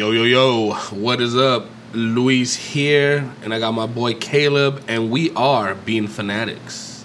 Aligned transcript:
Yo, 0.00 0.12
yo, 0.12 0.22
yo, 0.22 0.72
what 0.92 1.20
is 1.20 1.36
up? 1.36 1.66
Luis 1.92 2.56
here, 2.56 3.30
and 3.42 3.52
I 3.52 3.58
got 3.58 3.72
my 3.72 3.84
boy 3.84 4.14
Caleb, 4.14 4.82
and 4.88 5.10
we 5.10 5.30
are 5.32 5.74
Bean 5.74 6.06
Fanatics. 6.06 7.04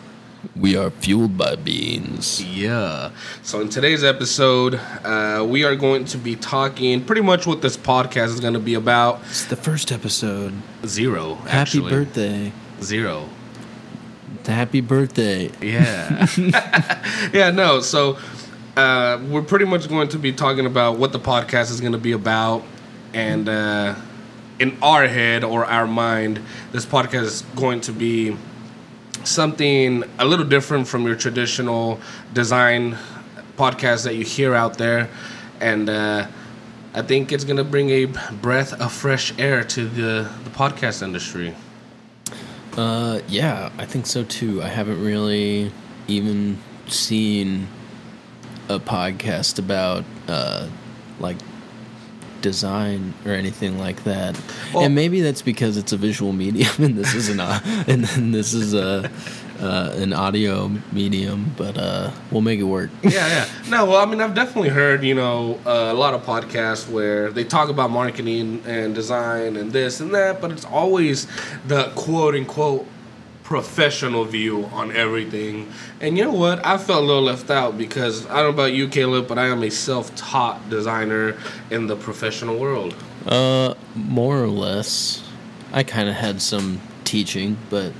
We 0.56 0.78
are 0.78 0.90
fueled 0.90 1.38
by 1.38 1.58
beans. 1.58 2.42
Yeah. 2.42 3.12
So, 3.44 3.60
in 3.60 3.68
today's 3.68 4.06
episode, 4.06 4.76
uh, 4.76 5.46
we 5.46 5.66
are 5.66 5.76
going 5.76 6.06
to 6.06 6.18
be 6.18 6.38
talking 6.38 7.04
pretty 7.04 7.20
much 7.20 7.46
what 7.46 7.62
this 7.62 7.76
podcast 7.76 8.28
is 8.28 8.40
going 8.40 8.54
to 8.54 8.62
be 8.62 8.76
about. 8.76 9.20
It's 9.24 9.44
the 9.44 9.58
first 9.58 9.92
episode. 9.92 10.54
Zero. 10.86 11.34
Happy 11.36 11.50
actually. 11.50 11.92
birthday. 11.92 12.54
Zero. 12.82 13.28
Happy 14.46 14.80
birthday. 14.80 15.52
Yeah. 15.62 16.28
yeah, 17.34 17.52
no. 17.52 17.82
So 17.82 18.18
uh, 18.78 19.22
we're 19.30 19.42
pretty 19.42 19.66
much 19.66 19.90
going 19.90 20.08
to 20.08 20.18
be 20.18 20.32
talking 20.32 20.66
about 20.66 20.98
what 20.98 21.12
the 21.12 21.20
podcast 21.20 21.72
is 21.72 21.82
going 21.82 21.92
to 21.92 21.98
be 21.98 22.14
about. 22.14 22.64
And 23.16 23.48
uh, 23.48 23.96
in 24.60 24.78
our 24.82 25.08
head 25.08 25.46
or 25.46 25.66
our 25.66 25.88
mind, 25.88 26.42
this 26.74 26.86
podcast 26.86 27.24
is 27.24 27.42
going 27.56 27.80
to 27.82 27.94
be 27.94 28.36
something 29.24 30.04
a 30.20 30.26
little 30.26 30.46
different 30.46 30.88
from 30.88 31.06
your 31.06 31.16
traditional 31.16 32.00
design 32.34 32.98
podcast 33.58 34.04
that 34.04 34.16
you 34.16 34.26
hear 34.26 34.54
out 34.54 34.78
there. 34.78 35.10
And 35.62 35.90
uh, 35.90 36.28
I 36.94 37.02
think 37.04 37.32
it's 37.32 37.46
going 37.46 37.56
to 37.56 37.64
bring 37.64 37.90
a 37.90 38.06
breath 38.42 38.74
of 38.82 38.92
fresh 38.92 39.34
air 39.40 39.64
to 39.64 39.88
the, 39.88 40.30
the 40.44 40.50
podcast 40.50 41.02
industry. 41.02 41.56
Uh, 42.76 43.22
yeah, 43.30 43.70
I 43.78 43.86
think 43.86 44.06
so 44.08 44.26
too. 44.26 44.62
I 44.62 44.68
haven't 44.68 45.02
really 45.02 45.72
even 46.10 46.58
seen 46.88 47.70
a 48.68 48.78
podcast 48.78 49.58
about 49.58 50.04
uh, 50.28 50.68
like 51.22 51.38
design 52.50 53.14
or 53.26 53.32
anything 53.32 53.80
like 53.80 54.04
that. 54.04 54.40
Well- 54.74 54.84
and 54.86 54.94
maybe 54.94 55.22
that's 55.22 55.42
because 55.42 55.78
it's 55.78 55.92
a 55.94 55.98
visual 55.98 56.32
medium, 56.32 56.70
and 56.78 56.96
this 56.96 57.14
is 57.16 57.28
an 57.30 57.40
au- 57.40 57.60
and 57.88 58.04
then 58.06 58.32
this 58.32 58.54
is 58.54 58.74
a 58.76 59.10
uh, 59.60 59.94
an 60.04 60.14
audio 60.14 60.70
medium. 60.92 61.52
But 61.58 61.78
uh, 61.78 62.12
we'll 62.30 62.42
make 62.42 62.60
it 62.60 62.64
work. 62.78 62.90
yeah, 63.04 63.12
yeah. 63.28 63.46
No, 63.70 63.86
well, 63.86 63.98
I 63.98 64.06
mean, 64.06 64.22
I've 64.22 64.36
definitely 64.36 64.70
heard, 64.70 65.04
you 65.04 65.16
know, 65.16 65.60
uh, 65.66 65.90
a 65.92 65.94
lot 65.94 66.14
of 66.14 66.24
podcasts 66.24 66.88
where 66.90 67.32
they 67.32 67.44
talk 67.44 67.70
about 67.70 67.90
marketing 67.90 68.62
and 68.68 68.94
design 68.94 69.56
and 69.56 69.72
this 69.72 70.00
and 70.02 70.14
that, 70.14 70.40
but 70.42 70.52
it's 70.52 70.66
always 70.66 71.28
the 71.68 71.92
quote 71.96 72.36
unquote 72.36 72.86
professional 73.46 74.26
view 74.26 74.66
on 74.74 74.92
everything. 74.92 75.72
And 76.02 76.18
you 76.18 76.26
know 76.26 76.34
what? 76.34 76.66
I 76.66 76.80
felt 76.80 77.04
a 77.04 77.06
little 77.06 77.22
left 77.22 77.52
out 77.52 77.78
because 77.78 78.26
I 78.26 78.38
don't 78.38 78.46
know 78.46 78.50
about 78.50 78.74
you, 78.74 78.88
Caleb, 78.90 79.28
but 79.28 79.38
I 79.38 79.46
am 79.46 79.64
a 79.64 79.70
self 79.70 80.14
taught 80.16 80.68
designer 80.70 81.38
in 81.70 81.86
the 81.86 81.96
professional 81.96 82.58
world. 82.58 82.96
Uh, 83.26 83.76
more 83.96 84.44
or 84.44 84.48
less. 84.48 85.24
I 85.72 85.84
kind 85.84 86.10
of 86.10 86.16
had 86.16 86.42
some 86.42 86.82
teaching, 87.04 87.58
but 87.70 87.94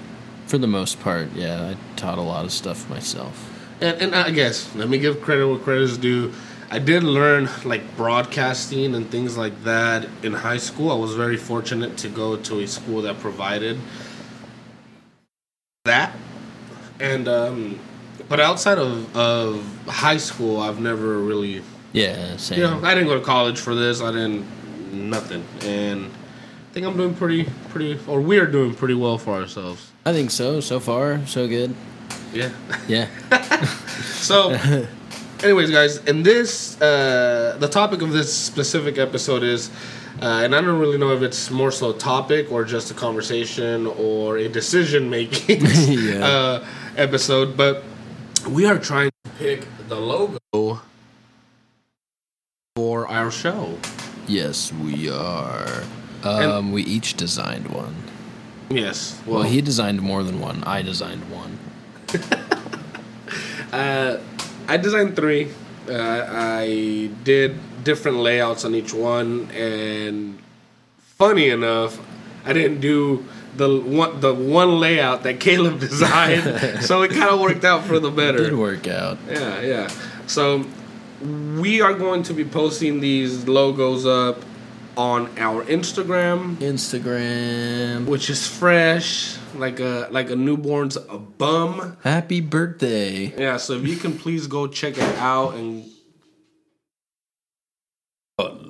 for 0.48 0.58
the 0.58 0.68
most 0.68 1.00
part, 1.00 1.32
yeah, 1.34 1.74
I 1.74 1.96
taught 1.96 2.18
a 2.18 2.22
lot 2.22 2.46
of 2.46 2.52
stuff 2.52 2.90
myself. 2.90 3.52
And, 3.82 4.02
and 4.02 4.16
I 4.16 4.32
guess 4.32 4.74
let 4.76 4.90
me 4.90 4.98
give 4.98 5.22
credit 5.22 5.48
where 5.48 5.60
credit 5.60 5.84
is 5.84 5.98
due. 5.98 6.34
I 6.72 6.80
did 6.80 7.04
learn 7.04 7.50
like 7.64 7.96
broadcasting 7.96 8.96
and 8.96 9.12
things 9.12 9.38
like 9.38 9.64
that 9.64 10.08
in 10.24 10.34
high 10.34 10.58
school. 10.58 10.92
I 10.92 10.96
was 10.96 11.14
very 11.14 11.38
fortunate 11.38 11.98
to 11.98 12.10
go 12.10 12.36
to 12.36 12.62
a 12.62 12.68
school 12.68 13.04
that 13.04 13.20
provided 13.20 13.78
that. 15.86 16.14
And 17.00 17.28
um, 17.28 17.80
but 18.30 18.40
outside 18.40 18.78
of 18.78 19.16
of 19.16 19.66
high 19.88 20.18
school, 20.18 20.60
I've 20.60 20.80
never 20.80 21.18
really 21.20 21.62
Yeah, 21.94 22.38
same. 22.38 22.60
you 22.60 22.66
know 22.66 22.80
I 22.84 22.94
didn't 22.94 23.08
go 23.08 23.18
to 23.20 23.26
college 23.26 23.60
for 23.60 23.74
this. 23.74 24.02
I 24.02 24.12
didn't 24.12 24.46
nothing, 24.94 25.44
and 25.62 26.06
I 26.06 26.74
think 26.74 26.86
I'm 26.86 26.96
doing 26.98 27.14
pretty 27.16 27.50
pretty 27.70 28.00
or 28.08 28.22
we're 28.22 28.48
doing 28.48 28.74
pretty 28.76 28.94
well 28.94 29.18
for 29.18 29.34
ourselves. 29.34 29.92
I 30.06 30.14
think 30.14 30.32
so. 30.32 30.60
So 30.60 30.80
far, 30.80 31.26
so 31.26 31.48
good. 31.48 31.74
Yeah. 32.34 32.50
Yeah. 32.88 33.08
So, 34.26 34.58
anyways, 35.44 35.70
guys, 35.70 35.98
in 36.06 36.24
this, 36.24 36.82
uh, 36.82 37.58
the 37.60 37.68
topic 37.68 38.02
of 38.02 38.12
this 38.12 38.34
specific 38.36 38.98
episode 38.98 39.44
is, 39.44 39.70
uh, 40.22 40.42
and 40.44 40.56
I 40.56 40.62
don't 40.62 40.80
really 40.80 40.98
know 40.98 41.12
if 41.12 41.22
it's 41.22 41.50
more 41.52 41.72
so 41.72 41.92
a 41.92 41.98
topic 41.98 42.52
or 42.52 42.64
just 42.64 42.92
a 42.92 42.94
conversation 42.94 43.88
or 43.88 44.38
a 44.38 44.48
decision 44.48 45.10
making 45.10 45.62
Yeah. 45.66 46.26
uh, 46.26 46.66
episode, 46.98 47.56
but 47.58 47.84
we 48.50 48.66
are 48.66 48.78
trying 48.80 49.12
to 49.24 49.30
pick 49.38 49.68
the 49.88 49.96
logo 50.00 50.82
for 52.76 53.08
our 53.08 53.32
show. 53.32 53.78
yes, 54.28 54.72
we 54.74 55.10
are. 55.10 55.84
Um, 56.24 56.72
we 56.72 56.82
each 56.84 57.14
designed 57.16 57.68
one. 57.68 57.96
Yes. 58.70 59.22
Well, 59.28 59.44
he 59.44 59.62
designed 59.62 60.02
more 60.02 60.24
than 60.24 60.40
one. 60.40 60.64
I 60.64 60.82
designed 60.82 61.24
one. 61.32 61.60
Uh, 63.74 64.22
I 64.70 64.78
designed 64.78 65.18
three. 65.18 65.50
Uh, 65.90 66.26
I 66.30 67.10
did 67.26 67.60
different 67.86 68.18
layouts 68.18 68.66
on 68.66 68.76
each 68.76 68.94
one, 68.94 69.50
and 69.52 70.38
funny 70.98 71.48
enough, 71.50 71.98
I 72.44 72.52
didn't 72.52 72.82
do 72.82 73.24
the 73.56 73.80
one 73.80 74.20
the 74.20 74.34
one 74.34 74.80
layout 74.82 75.24
that 75.24 75.40
Caleb 75.48 75.80
designed, 75.80 76.84
so 76.84 77.02
it 77.04 77.12
kind 77.12 77.30
of 77.30 77.40
worked 77.40 77.64
out 77.64 77.86
for 77.86 78.00
the 78.00 78.12
better. 78.22 78.40
Did 78.40 78.44
better. 78.48 78.58
work 78.58 78.88
out. 78.88 79.18
Yeah, 79.30 79.62
yeah. 79.62 79.88
So 80.28 80.66
we 81.22 81.80
are 81.82 81.94
going 81.94 82.24
to 82.24 82.34
be 82.34 82.44
posting 82.44 83.00
these 83.00 83.48
logos 83.48 84.06
up 84.06 84.44
on 84.98 85.30
our 85.38 85.64
Instagram, 85.66 86.56
Instagram. 86.58 88.06
which 88.06 88.30
is 88.30 88.48
fresh, 88.48 89.38
like 89.56 89.80
a 89.80 90.08
like 90.12 90.30
a 90.30 90.36
newborn's 90.36 90.98
a 90.98 91.18
bum. 91.18 91.98
Happy 92.04 92.42
birthday. 92.42 93.34
Yeah, 93.38 93.58
so 93.58 93.74
if 93.74 93.88
you 93.88 93.96
can 93.98 94.18
please 94.18 94.48
go 94.48 94.68
check 94.68 94.98
it 94.98 95.18
out 95.20 95.56
and 95.56 95.84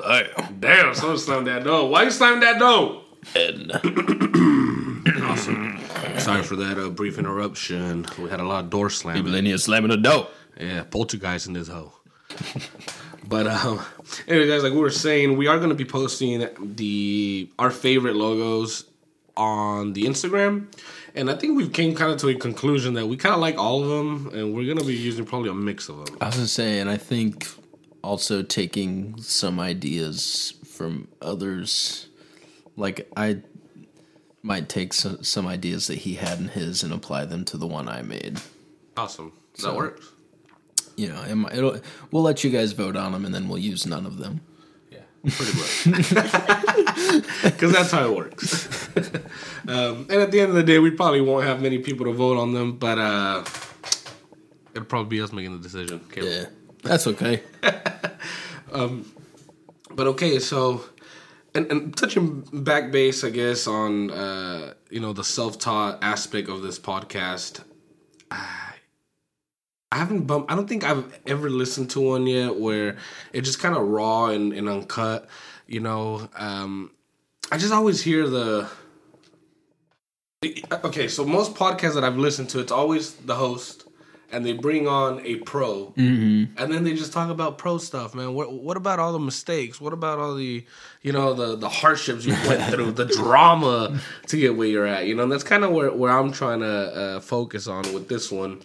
damn. 0.08 0.60
damn, 0.60 0.96
someone 0.96 1.18
slammed 1.18 1.48
that 1.48 1.64
door. 1.64 1.90
Why 1.90 2.04
you 2.04 2.12
slamming 2.12 2.42
that 2.42 2.60
door? 2.60 3.02
And 3.36 3.72
Awesome. 5.24 5.80
Sorry 6.18 6.44
for 6.44 6.56
that 6.56 6.78
uh, 6.78 6.90
brief 6.90 7.18
interruption. 7.20 8.06
We 8.18 8.30
had 8.30 8.40
a 8.40 8.44
lot 8.44 8.64
of 8.64 8.70
door 8.70 8.90
slamming. 8.90 9.24
people 9.24 9.36
in 9.36 9.46
here 9.46 9.58
slamming 9.58 9.92
the 9.92 9.98
door. 9.98 10.28
Yeah, 10.60 10.84
poltergeist 10.84 11.48
in 11.48 11.54
this 11.54 11.68
hoe. 11.68 11.94
but 13.28 13.48
um, 13.48 13.82
anyway, 14.28 14.48
guys, 14.48 14.64
like 14.64 14.74
we 14.74 14.80
were 14.80 14.90
saying, 14.90 15.38
we 15.38 15.48
are 15.48 15.58
going 15.58 15.70
to 15.70 15.76
be 15.76 15.86
posting 15.86 16.48
the 16.76 17.50
our 17.60 17.70
favorite 17.72 18.16
logos 18.16 18.86
on 19.38 19.94
the 19.94 20.04
Instagram, 20.04 20.68
and 21.14 21.30
I 21.30 21.36
think 21.36 21.58
we've 21.58 21.74
came 21.74 21.94
kind 21.96 22.12
of 22.12 22.20
to 22.20 22.30
a 22.30 22.36
conclusion 22.36 22.94
that 22.94 23.08
we 23.08 23.18
kind 23.18 23.36
of 23.36 23.42
like 23.42 23.58
all 23.58 23.84
of 23.84 23.90
them, 23.90 24.32
and 24.34 24.54
we're 24.54 24.66
going 24.66 24.78
to 24.78 24.86
be 24.86 24.96
using 24.96 25.26
probably 25.26 25.50
a 25.50 25.54
mix 25.54 25.90
of 25.90 26.06
them. 26.06 26.18
I 26.22 26.28
was 26.28 26.36
gonna 26.36 26.48
say, 26.48 26.80
and 26.80 26.90
I 26.90 26.98
think 26.98 27.48
also 28.06 28.44
taking 28.44 29.20
some 29.22 29.60
ideas 29.60 30.54
from 30.66 31.08
others, 31.22 32.08
like 32.78 33.10
I 33.18 33.42
might 34.44 34.70
take 34.70 34.94
some, 34.94 35.24
some 35.24 35.48
ideas 35.48 35.88
that 35.88 36.00
he 36.00 36.14
had 36.16 36.40
in 36.40 36.50
his 36.50 36.84
and 36.84 36.94
apply 36.94 37.26
them 37.26 37.44
to 37.46 37.58
the 37.58 37.68
one 37.68 37.90
I 37.90 38.02
made. 38.04 38.40
Awesome. 38.96 39.32
That 39.56 39.62
So- 39.62 39.76
works. 39.76 40.12
You 40.98 41.10
know, 41.10 41.22
it, 41.24 41.36
might- 41.36 41.54
it'll, 41.54 41.78
we'll 42.12 42.24
let 42.24 42.44
you 42.46 42.50
guys 42.50 42.72
vote 42.72 42.96
on 42.96 43.12
them, 43.12 43.26
and 43.26 43.36
then 43.36 43.50
we'll 43.50 43.58
use 43.58 43.86
none 43.86 44.06
of 44.06 44.18
them. 44.18 44.40
Yeah, 44.92 45.00
pretty 45.30 45.58
much. 45.58 45.86
Because 47.44 47.74
that's 47.74 47.92
how 47.92 48.06
it 48.10 48.16
works. 48.16 48.88
um, 49.68 50.08
and 50.10 50.14
at 50.22 50.32
the 50.32 50.40
end 50.40 50.50
of 50.50 50.56
the 50.56 50.64
day, 50.64 50.80
we 50.80 50.92
probably 50.92 51.20
won't 51.22 51.46
have 51.46 51.62
many 51.62 51.80
people 51.80 52.06
to 52.06 52.14
vote 52.14 52.38
on 52.38 52.54
them, 52.54 52.78
but 52.78 52.98
uh, 52.98 53.44
it'll 54.74 54.86
probably 54.86 55.10
be 55.18 55.22
us 55.22 55.34
making 55.34 55.52
the 55.58 55.62
decision. 55.62 56.00
Caleb. 56.12 56.30
Yeah, 56.32 56.46
that's 56.86 57.08
okay. 57.08 57.42
But 59.96 60.08
okay, 60.08 60.40
so 60.40 60.84
and, 61.54 61.72
and 61.72 61.96
touching 61.96 62.42
back 62.52 62.92
base, 62.92 63.24
I 63.24 63.30
guess 63.30 63.66
on 63.66 64.12
uh, 64.12 64.74
you 64.90 65.00
know 65.00 65.14
the 65.14 65.24
self-taught 65.24 66.04
aspect 66.04 66.50
of 66.50 66.62
this 66.62 66.78
podcast. 66.78 67.64
I, 68.30 68.74
I 69.92 69.98
haven't 69.98 70.24
bumped. 70.24 70.52
I 70.52 70.56
don't 70.56 70.68
think 70.68 70.84
I've 70.84 71.18
ever 71.26 71.50
listened 71.50 71.90
to 71.92 72.02
one 72.02 72.28
yet 72.28 72.60
where 72.60 72.98
it's 73.32 73.48
just 73.48 73.60
kind 73.60 73.76
of 73.76 73.88
raw 73.88 74.26
and, 74.26 74.52
and 74.52 74.68
uncut. 74.68 75.30
You 75.66 75.80
know, 75.80 76.28
um, 76.36 76.92
I 77.52 77.58
just 77.58 77.72
always 77.72 78.02
hear 78.02 78.28
the. 78.28 78.70
Okay, 80.84 81.08
so 81.08 81.26
most 81.26 81.56
podcasts 81.56 81.96
that 81.96 82.04
I've 82.04 82.18
listened 82.18 82.50
to, 82.50 82.60
it's 82.60 82.72
always 82.72 83.14
the 83.14 83.36
host, 83.36 83.85
and 84.36 84.46
they 84.46 84.52
bring 84.52 84.86
on 84.86 85.22
a 85.26 85.38
pro, 85.38 85.94
and 86.58 86.74
then 86.74 86.84
they 86.84 86.94
just 86.94 87.14
talk 87.14 87.30
about 87.30 87.58
pro 87.58 87.78
stuff, 87.78 88.14
man. 88.14 88.34
What 88.34 88.52
what 88.52 88.76
about 88.76 89.00
all 89.00 89.14
the 89.14 89.20
mistakes? 89.20 89.80
What 89.80 89.94
about 89.94 90.20
all 90.20 90.36
the 90.36 90.66
you 91.02 91.12
know 91.14 91.34
the 91.34 91.56
the 91.56 91.70
hardships 91.70 92.26
you 92.26 92.34
went 92.46 92.62
through, 92.70 92.92
the 92.92 93.06
drama 93.06 93.98
to 94.28 94.38
get 94.38 94.58
where 94.58 94.68
you're 94.68 94.86
at? 94.86 95.06
You 95.06 95.16
know, 95.16 95.24
and 95.24 95.32
that's 95.32 95.46
kind 95.46 95.64
of 95.64 95.72
where 95.72 95.90
where 95.94 96.12
I'm 96.12 96.34
trying 96.34 96.60
to 96.60 96.68
uh, 96.68 97.20
focus 97.22 97.68
on 97.68 97.84
with 97.94 98.10
this 98.10 98.30
one, 98.30 98.62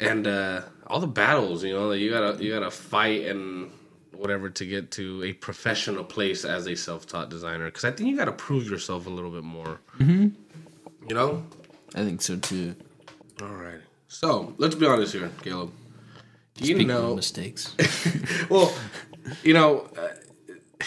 and 0.00 0.26
uh, 0.26 0.62
all 0.88 0.98
the 0.98 1.06
battles. 1.06 1.62
You 1.62 1.74
know, 1.74 1.90
that 1.90 2.00
you 2.00 2.10
gotta 2.10 2.42
you 2.42 2.52
gotta 2.52 2.72
fight 2.72 3.26
and 3.26 3.70
whatever 4.12 4.50
to 4.50 4.66
get 4.66 4.90
to 4.92 5.22
a 5.22 5.32
professional 5.32 6.02
place 6.02 6.44
as 6.44 6.66
a 6.66 6.74
self-taught 6.74 7.30
designer 7.30 7.66
because 7.66 7.84
I 7.84 7.92
think 7.92 8.10
you 8.10 8.16
got 8.16 8.26
to 8.26 8.32
prove 8.32 8.68
yourself 8.68 9.06
a 9.06 9.10
little 9.10 9.30
bit 9.30 9.44
more. 9.44 9.80
Mm-hmm. 9.98 10.28
You 11.08 11.14
know. 11.14 11.44
I 11.94 11.98
think 11.98 12.20
so 12.20 12.36
too. 12.36 12.74
All 13.40 13.48
right. 13.48 13.80
So 14.14 14.54
let's 14.58 14.76
be 14.76 14.86
honest 14.86 15.12
here, 15.12 15.28
Caleb. 15.42 15.72
Do 16.54 16.64
you 16.64 16.74
Speaking 16.76 16.86
know? 16.86 17.16
mistakes. 17.16 17.74
well, 18.48 18.72
you 19.42 19.52
know, 19.54 19.88
uh, 19.98 20.84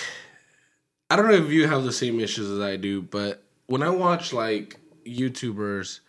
I 1.09 1.17
don't 1.17 1.27
know 1.27 1.33
if 1.33 1.51
you 1.51 1.67
have 1.67 1.83
the 1.83 1.91
same 1.91 2.21
issues 2.21 2.49
as 2.49 2.61
I 2.61 2.77
do, 2.77 3.01
but 3.01 3.43
when 3.65 3.83
I 3.83 3.89
watch 3.89 4.31
like 4.31 4.79
YouTubers 5.05 5.99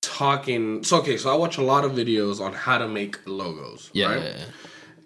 talking, 0.00 0.82
so 0.82 0.98
okay, 1.00 1.18
so 1.18 1.30
I 1.30 1.36
watch 1.36 1.58
a 1.58 1.62
lot 1.62 1.84
of 1.84 1.92
videos 1.92 2.40
on 2.40 2.54
how 2.54 2.78
to 2.78 2.88
make 2.88 3.18
logos, 3.26 3.90
Yeah. 3.92 4.14
right? 4.14 4.46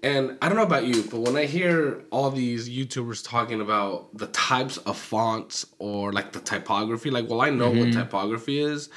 And 0.05 0.39
I 0.41 0.47
don't 0.49 0.57
know 0.57 0.63
about 0.63 0.85
you, 0.85 1.03
but 1.03 1.19
when 1.23 1.35
I 1.37 1.47
hear 1.47 2.05
all 2.13 2.31
these 2.31 2.69
YouTubers 2.69 3.29
talking 3.29 3.61
about 3.61 4.17
the 4.17 4.29
types 4.29 4.77
of 4.79 4.97
fonts 4.97 5.67
or 5.81 6.13
like 6.13 6.31
the 6.31 6.39
typography, 6.39 7.11
like, 7.11 7.29
well, 7.29 7.41
I 7.41 7.51
know 7.51 7.71
what 7.71 7.93
typography 7.93 8.61
is. 8.61 8.89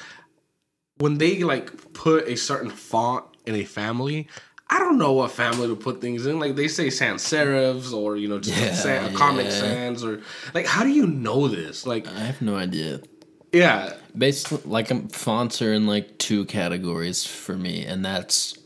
When 0.98 1.18
they 1.18 1.44
like 1.44 1.94
put 1.94 2.28
a 2.28 2.36
certain 2.38 2.70
font 2.70 3.26
in 3.46 3.56
a 3.56 3.64
family, 3.64 4.28
I 4.70 4.80
don't 4.80 4.98
know 4.98 5.14
what 5.14 5.32
family 5.32 5.68
to 5.68 5.76
put 5.76 6.00
things 6.00 6.26
in. 6.26 6.40
Like 6.40 6.56
they 6.56 6.68
say 6.68 6.90
sans 6.90 7.24
serifs 7.24 7.92
or 7.94 8.18
you 8.18 8.28
know 8.28 8.40
just 8.40 8.58
Yeah, 8.60 8.74
sans, 8.74 9.18
comic 9.18 9.52
sans 9.52 10.04
or 10.04 10.22
like 10.54 10.66
how 10.68 10.84
do 10.84 10.90
you 10.90 11.08
know 11.08 11.48
this? 11.48 11.86
Like 11.88 12.08
I 12.08 12.20
have 12.20 12.42
no 12.42 12.56
idea. 12.56 13.02
yeah, 13.52 13.94
Basically, 14.18 14.60
like 14.70 14.92
um, 14.92 15.08
fonts 15.10 15.62
are 15.62 15.74
in 15.74 15.88
like 15.88 16.18
two 16.20 16.46
categories 16.46 17.26
for 17.26 17.58
me, 17.58 17.84
and 17.86 18.06
that's 18.06 18.58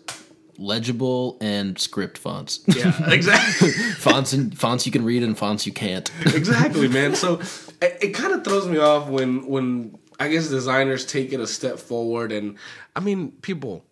legible 0.58 1.38
and 1.42 1.78
script 1.80 2.18
fonts. 2.18 2.60
yeah, 2.68 2.94
exactly. 3.12 3.72
fonts 3.72 4.32
and 4.34 4.58
fonts 4.58 4.86
you 4.86 4.92
can 4.92 5.04
read 5.06 5.24
and 5.24 5.38
fonts 5.38 5.66
you 5.66 5.74
can't. 5.74 6.10
exactly, 6.34 6.88
man. 6.88 7.16
So 7.26 7.40
it, 7.82 7.98
it 8.02 8.10
kind 8.14 8.34
of 8.34 8.44
throws 8.44 8.68
me 8.68 8.78
off 8.78 9.08
when 9.10 9.48
when 9.48 9.98
I 10.20 10.30
guess 10.30 10.48
designers 10.48 11.06
take 11.06 11.34
it 11.34 11.40
a 11.40 11.48
step 11.48 11.80
forward, 11.80 12.32
and 12.32 12.58
I 12.96 13.00
mean, 13.00 13.32
people, 13.42 13.84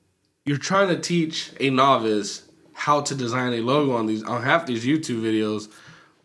you're 0.45 0.57
trying 0.57 0.89
to 0.89 0.99
teach 0.99 1.51
a 1.59 1.69
novice 1.69 2.43
how 2.73 3.01
to 3.01 3.15
design 3.15 3.53
a 3.53 3.61
logo 3.61 3.93
on 3.93 4.05
these 4.05 4.23
on 4.23 4.41
half 4.41 4.65
these 4.65 4.85
YouTube 4.85 5.21
videos. 5.21 5.69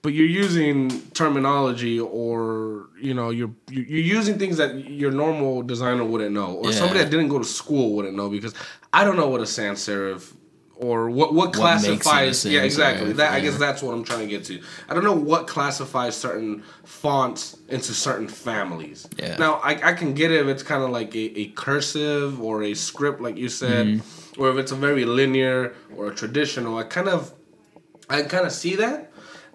But 0.00 0.12
you're 0.12 0.26
using 0.26 1.02
terminology, 1.10 1.98
or 1.98 2.86
you 3.00 3.14
know, 3.14 3.30
you're 3.30 3.50
you're 3.68 4.18
using 4.18 4.38
things 4.38 4.56
that 4.56 4.88
your 4.88 5.10
normal 5.10 5.62
designer 5.62 6.04
wouldn't 6.04 6.32
know, 6.32 6.54
or 6.54 6.72
somebody 6.72 7.00
that 7.00 7.10
didn't 7.10 7.28
go 7.28 7.38
to 7.38 7.44
school 7.44 7.96
wouldn't 7.96 8.16
know. 8.16 8.28
Because 8.28 8.54
I 8.92 9.02
don't 9.04 9.16
know 9.16 9.28
what 9.28 9.40
a 9.40 9.46
sans 9.46 9.80
serif 9.80 10.32
or 10.78 11.10
what 11.10 11.34
what 11.34 11.56
What 11.56 11.74
makes 11.74 11.84
it 11.84 11.92
a 11.92 11.98
classifies. 11.98 12.44
Yeah, 12.46 12.62
exactly. 12.62 13.12
That 13.12 13.32
I 13.32 13.40
guess 13.40 13.58
that's 13.58 13.82
what 13.82 13.92
I'm 13.94 14.04
trying 14.04 14.20
to 14.20 14.26
get 14.26 14.44
to. 14.44 14.60
I 14.88 14.94
don't 14.94 15.04
know 15.04 15.12
what 15.12 15.46
classifies 15.48 16.16
certain 16.16 16.62
fonts 16.84 17.56
into 17.68 17.92
certain 17.92 18.28
families. 18.28 19.08
Yeah. 19.18 19.36
Now 19.36 19.54
I, 19.54 19.90
I 19.90 19.92
can 19.92 20.14
get 20.14 20.30
it 20.30 20.40
if 20.40 20.46
it's 20.46 20.62
kind 20.62 20.82
of 20.84 20.90
like 20.90 21.14
a, 21.14 21.40
a 21.40 21.48
cursive 21.48 22.40
or 22.40 22.62
a 22.62 22.74
script, 22.74 23.20
like 23.20 23.36
you 23.36 23.48
said, 23.48 23.86
Mm-hmm. 23.86 24.40
or 24.40 24.50
if 24.50 24.56
it's 24.56 24.72
a 24.72 24.76
very 24.76 25.04
linear 25.04 25.74
or 25.96 26.08
a 26.08 26.14
traditional. 26.14 26.78
I 26.78 26.84
kind 26.84 27.08
of 27.08 27.34
I 28.08 28.22
kind 28.22 28.46
of 28.46 28.52
see 28.52 28.76
that. 28.76 29.10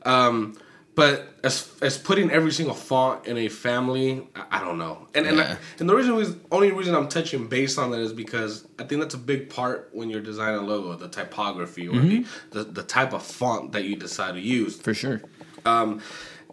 Um, 0.06 0.58
but 0.95 1.28
as 1.44 1.72
as 1.81 1.98
putting 1.98 2.30
every 2.31 2.51
single 2.51 2.75
font 2.75 3.25
in 3.25 3.38
a 3.38 3.50
family, 3.50 4.28
I, 4.36 4.44
I 4.57 4.60
don't 4.63 4.78
know. 4.78 5.07
And 5.16 5.25
and, 5.25 5.38
Yeah. 5.38 5.57
and 5.80 5.90
the 5.90 5.95
reason 5.95 6.16
was 6.16 6.36
only 6.51 6.72
reason 6.72 6.94
I'm 6.95 7.07
touching 7.10 7.48
base 7.48 7.78
on 7.78 7.92
that 7.92 8.00
is 8.00 8.13
because 8.13 8.68
I 8.80 8.84
think 8.84 9.01
that's 9.01 9.16
a 9.16 9.19
big 9.19 9.50
part 9.50 9.90
when 9.94 10.10
you're 10.10 10.22
designing 10.22 10.60
a 10.60 10.63
logo, 10.63 10.95
the 10.95 11.07
typography 11.10 11.88
or 11.88 11.94
Mm-hmm. 11.94 12.24
the, 12.51 12.63
the 12.63 12.72
the 12.72 12.84
type 12.84 13.13
of 13.13 13.24
font 13.24 13.72
that 13.72 13.84
you 13.86 13.95
decide 13.95 14.34
to 14.36 14.40
use. 14.42 14.80
For 14.80 14.94
sure. 14.94 15.22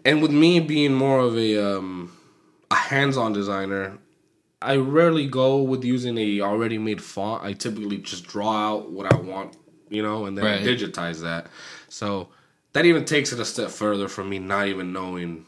And 0.03 0.21
with 0.21 0.31
me 0.31 0.59
being 0.59 0.93
more 0.93 1.19
of 1.19 1.37
a 1.37 1.57
um, 1.77 2.11
a 2.71 2.75
hands-on 2.75 3.33
designer, 3.33 3.99
I 4.61 4.77
rarely 4.77 5.27
go 5.27 5.61
with 5.61 5.83
using 5.83 6.17
a 6.17 6.41
already 6.41 6.77
made 6.79 7.01
font. 7.03 7.43
I 7.43 7.53
typically 7.53 7.97
just 7.97 8.25
draw 8.25 8.51
out 8.69 8.91
what 8.91 9.11
I 9.11 9.15
want, 9.15 9.57
you 9.89 10.01
know, 10.01 10.25
and 10.25 10.35
then 10.37 10.45
Right. 10.45 10.63
digitize 10.63 11.21
that. 11.21 11.47
So 11.89 12.29
that 12.73 12.85
even 12.85 13.05
takes 13.05 13.31
it 13.33 13.39
a 13.39 13.45
step 13.45 13.69
further 13.69 14.07
from 14.07 14.29
me 14.29 14.39
not 14.39 14.67
even 14.67 14.93
knowing 14.93 15.45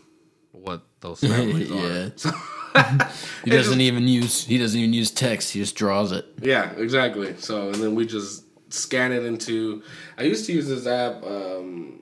what 0.51 0.83
those 1.01 1.19
families 1.21 1.69
Yeah. 1.69 2.07
are. 2.07 2.11
So, 2.15 2.31
He 3.43 3.51
doesn't 3.51 3.81
even 3.81 4.07
use 4.07 4.45
he 4.45 4.57
doesn't 4.57 4.79
even 4.79 4.93
use 4.93 5.11
text. 5.11 5.51
He 5.53 5.59
just 5.59 5.75
draws 5.75 6.11
it. 6.11 6.25
yeah, 6.41 6.71
exactly. 6.71 7.35
So 7.37 7.67
and 7.67 7.75
then 7.75 7.95
we 7.95 8.05
just 8.05 8.45
scan 8.73 9.11
it 9.11 9.23
into. 9.23 9.83
I 10.17 10.23
used 10.23 10.45
to 10.47 10.53
use 10.53 10.67
this 10.67 10.87
app, 10.87 11.23
um, 11.23 12.01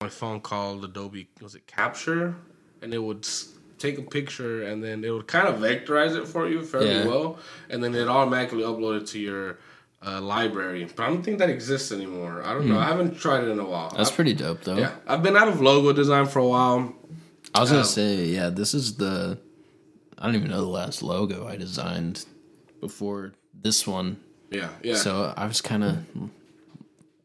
my 0.00 0.08
phone 0.08 0.40
called 0.40 0.84
Adobe. 0.84 1.28
Was 1.40 1.54
it 1.54 1.66
Capture? 1.66 2.34
And 2.82 2.92
it 2.92 2.98
would 2.98 3.26
take 3.78 3.98
a 3.98 4.02
picture 4.02 4.64
and 4.64 4.82
then 4.82 5.04
it 5.04 5.10
would 5.10 5.28
kind 5.28 5.46
of 5.46 5.56
vectorize 5.60 6.16
it 6.20 6.26
for 6.26 6.48
you 6.48 6.64
fairly 6.64 6.88
Yeah. 6.98 7.06
well, 7.06 7.38
and 7.70 7.82
then 7.82 7.94
it 7.94 8.08
automatically 8.08 8.62
uploaded 8.62 9.08
to 9.10 9.18
your 9.20 9.58
uh, 10.06 10.20
library. 10.20 10.84
But 10.96 11.02
I 11.04 11.08
don't 11.08 11.22
think 11.22 11.38
that 11.38 11.50
exists 11.50 11.92
anymore. 11.92 12.42
I 12.44 12.52
don't 12.54 12.66
know. 12.68 12.78
I 12.78 12.84
haven't 12.86 13.16
tried 13.18 13.44
it 13.44 13.48
in 13.48 13.58
a 13.58 13.64
while. 13.64 13.90
Hmm. 13.90 13.96
That's 13.98 14.10
I- 14.10 14.14
pretty 14.14 14.34
dope 14.34 14.62
though. 14.64 14.76
yeah, 14.76 14.92
I've 15.06 15.22
been 15.22 15.36
out 15.36 15.48
of 15.48 15.60
logo 15.60 15.92
design 15.92 16.26
for 16.26 16.38
a 16.40 16.46
while. 16.46 16.94
I 17.54 17.60
was 17.60 17.70
gonna 17.70 17.80
Um, 17.82 17.86
say, 17.86 18.24
yeah, 18.26 18.48
this 18.50 18.72
is 18.74 18.96
the 18.96 19.38
I 20.18 20.26
don't 20.26 20.36
even 20.36 20.50
know 20.50 20.60
the 20.60 20.66
last 20.68 21.02
logo 21.02 21.46
I 21.46 21.56
designed 21.56 22.24
before 22.80 23.32
this 23.62 23.86
one. 23.86 24.18
Yeah, 24.50 24.68
yeah. 24.82 24.94
So 24.96 25.32
I 25.36 25.46
was 25.46 25.60
kind 25.60 25.82
of 25.84 25.98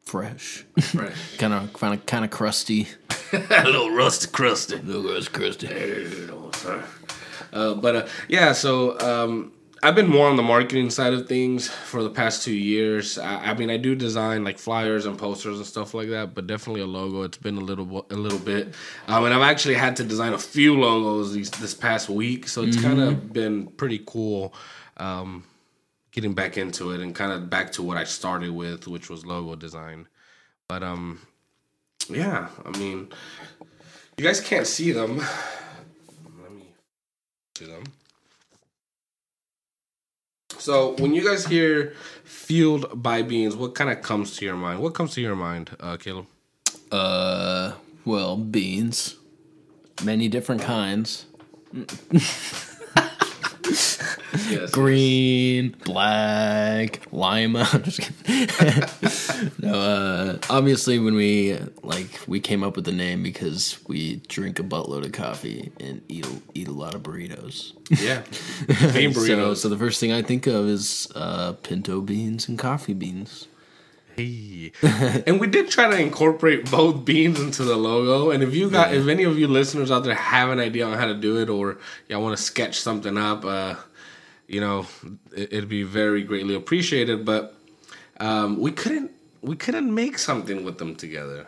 fresh, 0.03 0.65
right. 0.94 1.12
kind 1.38 1.53
of 1.53 1.73
kind 1.73 1.94
of 1.94 2.06
kind 2.06 2.25
of 2.25 2.31
crusty. 2.31 2.88
a 3.33 3.63
little 3.65 3.91
rusty 3.91 4.27
crusty. 4.31 4.77
Logo 4.83 5.09
is 5.15 5.27
crusty. 5.30 5.68
Uh, 7.53 7.73
but 7.75 7.95
uh, 7.95 8.07
yeah, 8.27 8.51
so 8.53 9.00
um, 9.00 9.51
I've 9.83 9.95
been 9.95 10.07
more 10.07 10.27
on 10.27 10.35
the 10.35 10.44
marketing 10.44 10.89
side 10.89 11.13
of 11.13 11.27
things 11.27 11.68
for 11.68 12.01
the 12.03 12.09
past 12.09 12.44
two 12.44 12.53
years. 12.53 13.18
I, 13.18 13.51
I 13.51 13.53
mean, 13.53 13.69
I 13.69 13.77
do 13.77 13.95
design 13.95 14.44
like 14.44 14.57
flyers 14.57 15.06
and 15.06 15.18
posters 15.18 15.57
and 15.57 15.65
stuff 15.65 15.94
like 15.94 16.09
that, 16.09 16.33
but 16.33 16.47
definitely 16.47 16.81
a 16.81 16.85
logo. 16.85 17.23
It's 17.23 17.37
been 17.37 17.57
a 17.57 17.61
little 17.61 18.06
a 18.09 18.16
little 18.16 18.40
bit, 18.40 18.73
um, 19.07 19.25
and 19.25 19.33
I've 19.33 19.42
actually 19.42 19.75
had 19.75 19.95
to 19.97 20.04
design 20.04 20.33
a 20.33 20.40
few 20.40 20.80
logos 20.80 21.33
these, 21.33 21.51
this 21.51 21.73
past 21.73 22.09
week, 22.09 22.47
so 22.47 22.63
it's 22.63 22.81
kind 22.81 22.99
of 22.99 23.31
been 23.33 23.68
pretty 23.68 24.01
cool. 24.06 24.54
Um, 24.97 25.44
getting 26.11 26.33
back 26.33 26.57
into 26.57 26.92
it 26.92 26.99
and 26.99 27.13
kind 27.13 27.31
of 27.31 27.47
back 27.47 27.71
to 27.73 27.83
what 27.83 27.95
I 27.95 28.04
started 28.04 28.49
with, 28.49 28.87
which 28.87 29.07
was 29.07 29.23
logo 29.23 29.56
design. 29.56 30.07
But 30.68 30.81
um, 30.81 31.21
yeah, 32.09 32.47
I 32.66 32.75
mean, 32.80 33.09
you 34.18 34.23
guys 34.23 34.42
can't 34.42 34.66
see 34.66 34.92
them. 34.92 35.18
Let 36.42 36.51
me 36.51 36.73
see 37.56 37.66
them. 37.66 37.83
So 40.59 40.95
when 40.97 41.14
you 41.14 41.23
guys 41.23 41.45
hear 41.45 41.94
"fueled 42.26 43.02
by 43.02 43.21
beans," 43.21 43.56
what 43.56 43.76
kind 43.76 43.90
of 43.90 44.02
comes 44.02 44.35
to 44.37 44.45
your 44.45 44.56
mind? 44.56 44.80
What 44.80 44.94
comes 44.94 45.14
to 45.14 45.21
your 45.21 45.35
mind, 45.35 45.71
uh, 45.80 45.97
Caleb? 45.97 46.26
Uh, 46.92 47.73
well, 48.06 48.37
beans, 48.37 49.16
many 50.04 50.28
different 50.28 50.61
kinds. 50.61 51.26
Yes. 54.50 54.71
green, 54.71 55.76
black, 55.83 57.02
lima. 57.12 57.68
I'm 57.74 57.83
just 57.83 58.02
kidding. 58.02 59.52
no, 59.59 59.74
uh, 59.80 60.38
obviously 60.50 61.00
when 61.00 61.16
we 61.16 61.57
like 61.83 62.19
we 62.28 62.40
came 62.40 62.64
up 62.64 62.76
with 62.76 62.86
the 62.86 62.92
name 62.92 63.24
because 63.24 63.80
we 63.88 64.18
drink 64.28 64.59
a 64.59 64.64
buttload 64.64 65.06
of 65.06 65.12
coffee 65.12 65.71
and 65.80 66.02
eat 66.07 66.26
a, 66.26 66.31
eat 66.54 66.68
a 66.68 66.71
lot 66.71 66.94
of 66.95 67.04
burritos. 67.04 67.74
Yeah. 67.90 68.21
Bean 68.94 69.14
So, 69.14 69.19
burritos. 69.21 69.57
so 69.57 69.69
the 69.69 69.78
first 69.78 70.00
thing 70.00 70.12
I 70.12 70.21
think 70.21 70.47
of 70.47 70.68
is 70.68 71.07
uh, 71.16 71.54
pinto 71.64 72.02
beans 72.02 72.47
and 72.47 72.57
coffee 72.59 72.94
beans. 72.94 73.47
Hey. 74.18 74.71
and 75.28 75.40
we 75.40 75.45
did 75.45 75.69
try 75.69 75.90
to 75.90 75.97
incorporate 75.97 76.69
both 76.71 77.06
beans 77.06 77.40
into 77.40 77.64
the 77.64 77.76
logo. 77.76 78.31
And 78.31 78.42
if 78.42 78.56
you 78.56 78.69
got, 78.69 78.92
if 78.94 79.07
any 79.07 79.24
of 79.24 79.38
you 79.38 79.47
listeners 79.47 79.92
out 79.92 80.04
there 80.04 80.16
have 80.16 80.50
an 80.50 80.59
idea 80.59 80.88
on 80.88 80.97
how 80.97 81.06
to 81.06 81.14
do 81.14 81.38
it, 81.38 81.50
or 81.50 81.78
y'all 82.09 82.24
want 82.24 82.36
to 82.36 82.42
sketch 82.44 82.80
something 82.80 83.16
up, 83.18 83.45
uh, 83.45 83.76
you 84.47 84.59
know, 84.59 84.88
it, 85.36 85.54
it'd 85.54 85.69
be 85.69 85.83
very 85.83 86.24
greatly 86.24 86.56
appreciated. 86.56 87.26
But 87.26 87.56
um, 88.19 88.59
we 88.59 88.71
couldn't, 88.71 89.12
we 89.42 89.56
couldn't 89.56 89.94
make 89.94 90.18
something 90.18 90.66
with 90.66 90.80
them 90.80 90.95
together. 90.95 91.45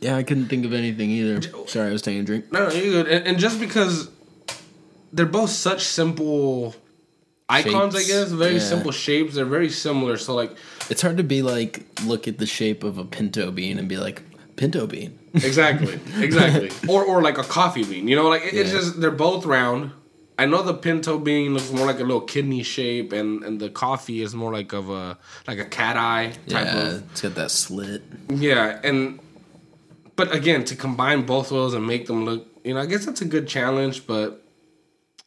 Yeah, 0.00 0.16
I 0.16 0.24
couldn't 0.24 0.48
think 0.48 0.64
of 0.66 0.72
anything 0.72 1.10
either. 1.10 1.40
Sorry, 1.68 1.88
I 1.88 1.92
was 1.92 2.02
taking 2.02 2.22
a 2.22 2.24
drink. 2.24 2.52
No, 2.52 2.68
no, 2.68 2.74
you're 2.74 3.04
good. 3.04 3.08
And, 3.08 3.26
and 3.26 3.38
just 3.38 3.60
because 3.60 4.10
they're 5.12 5.26
both 5.26 5.50
such 5.50 5.82
simple 5.84 6.74
icons, 7.48 7.94
Shapes. 7.94 8.04
I 8.04 8.12
guess, 8.12 8.30
very 8.32 8.54
Yeah. 8.54 8.58
simple 8.60 8.90
shapes. 8.92 9.34
They're 9.34 9.44
very 9.44 9.70
similar. 9.70 10.16
So 10.16 10.34
like, 10.34 10.56
It's 10.90 11.02
hard 11.02 11.16
to 11.18 11.22
be 11.24 11.42
like 11.42 11.84
look 12.04 12.26
at 12.28 12.38
the 12.38 12.46
shape 12.46 12.82
of 12.84 12.98
a 12.98 13.04
pinto 13.04 13.50
bean 13.50 13.78
and 13.78 13.88
be 13.88 13.96
like 13.96 14.22
pinto 14.56 14.86
bean. 14.86 15.18
exactly, 15.34 15.98
exactly, 16.20 16.70
or 16.88 17.04
or 17.04 17.22
like 17.22 17.38
a 17.38 17.42
coffee 17.44 17.84
bean. 17.84 18.08
You 18.08 18.16
know, 18.16 18.28
like 18.28 18.42
it, 18.44 18.54
it's 18.54 18.70
just 18.70 19.00
they're 19.00 19.10
both 19.10 19.44
round. 19.46 19.90
I 20.38 20.44
know 20.44 20.60
the 20.62 20.74
pinto 20.74 21.18
bean 21.18 21.54
looks 21.54 21.72
more 21.72 21.86
like 21.86 21.96
a 21.98 22.04
little 22.04 22.20
kidney 22.20 22.62
shape, 22.62 23.12
and 23.12 23.42
and 23.42 23.58
the 23.60 23.70
coffee 23.70 24.20
is 24.22 24.34
more 24.34 24.52
like 24.52 24.72
of 24.72 24.90
a 24.90 25.16
like 25.46 25.58
a 25.58 25.64
cat 25.64 25.96
eye 25.96 26.32
type 26.48 26.66
Yeah, 26.66 26.78
of 26.88 27.10
it's 27.12 27.22
got 27.22 27.34
that 27.36 27.50
slit. 27.50 28.02
yeah, 28.28 28.78
and 28.84 29.18
but 30.14 30.34
again, 30.34 30.64
to 30.64 30.76
combine 30.76 31.24
both 31.26 31.46
of 31.50 31.56
those 31.56 31.74
and 31.74 31.86
make 31.86 32.06
them 32.06 32.24
look, 32.24 32.46
you 32.64 32.74
know, 32.74 32.80
I 32.80 32.86
guess 32.86 33.04
that's 33.06 33.20
a 33.22 33.24
good 33.26 33.46
challenge, 33.48 34.06
but 34.06 34.42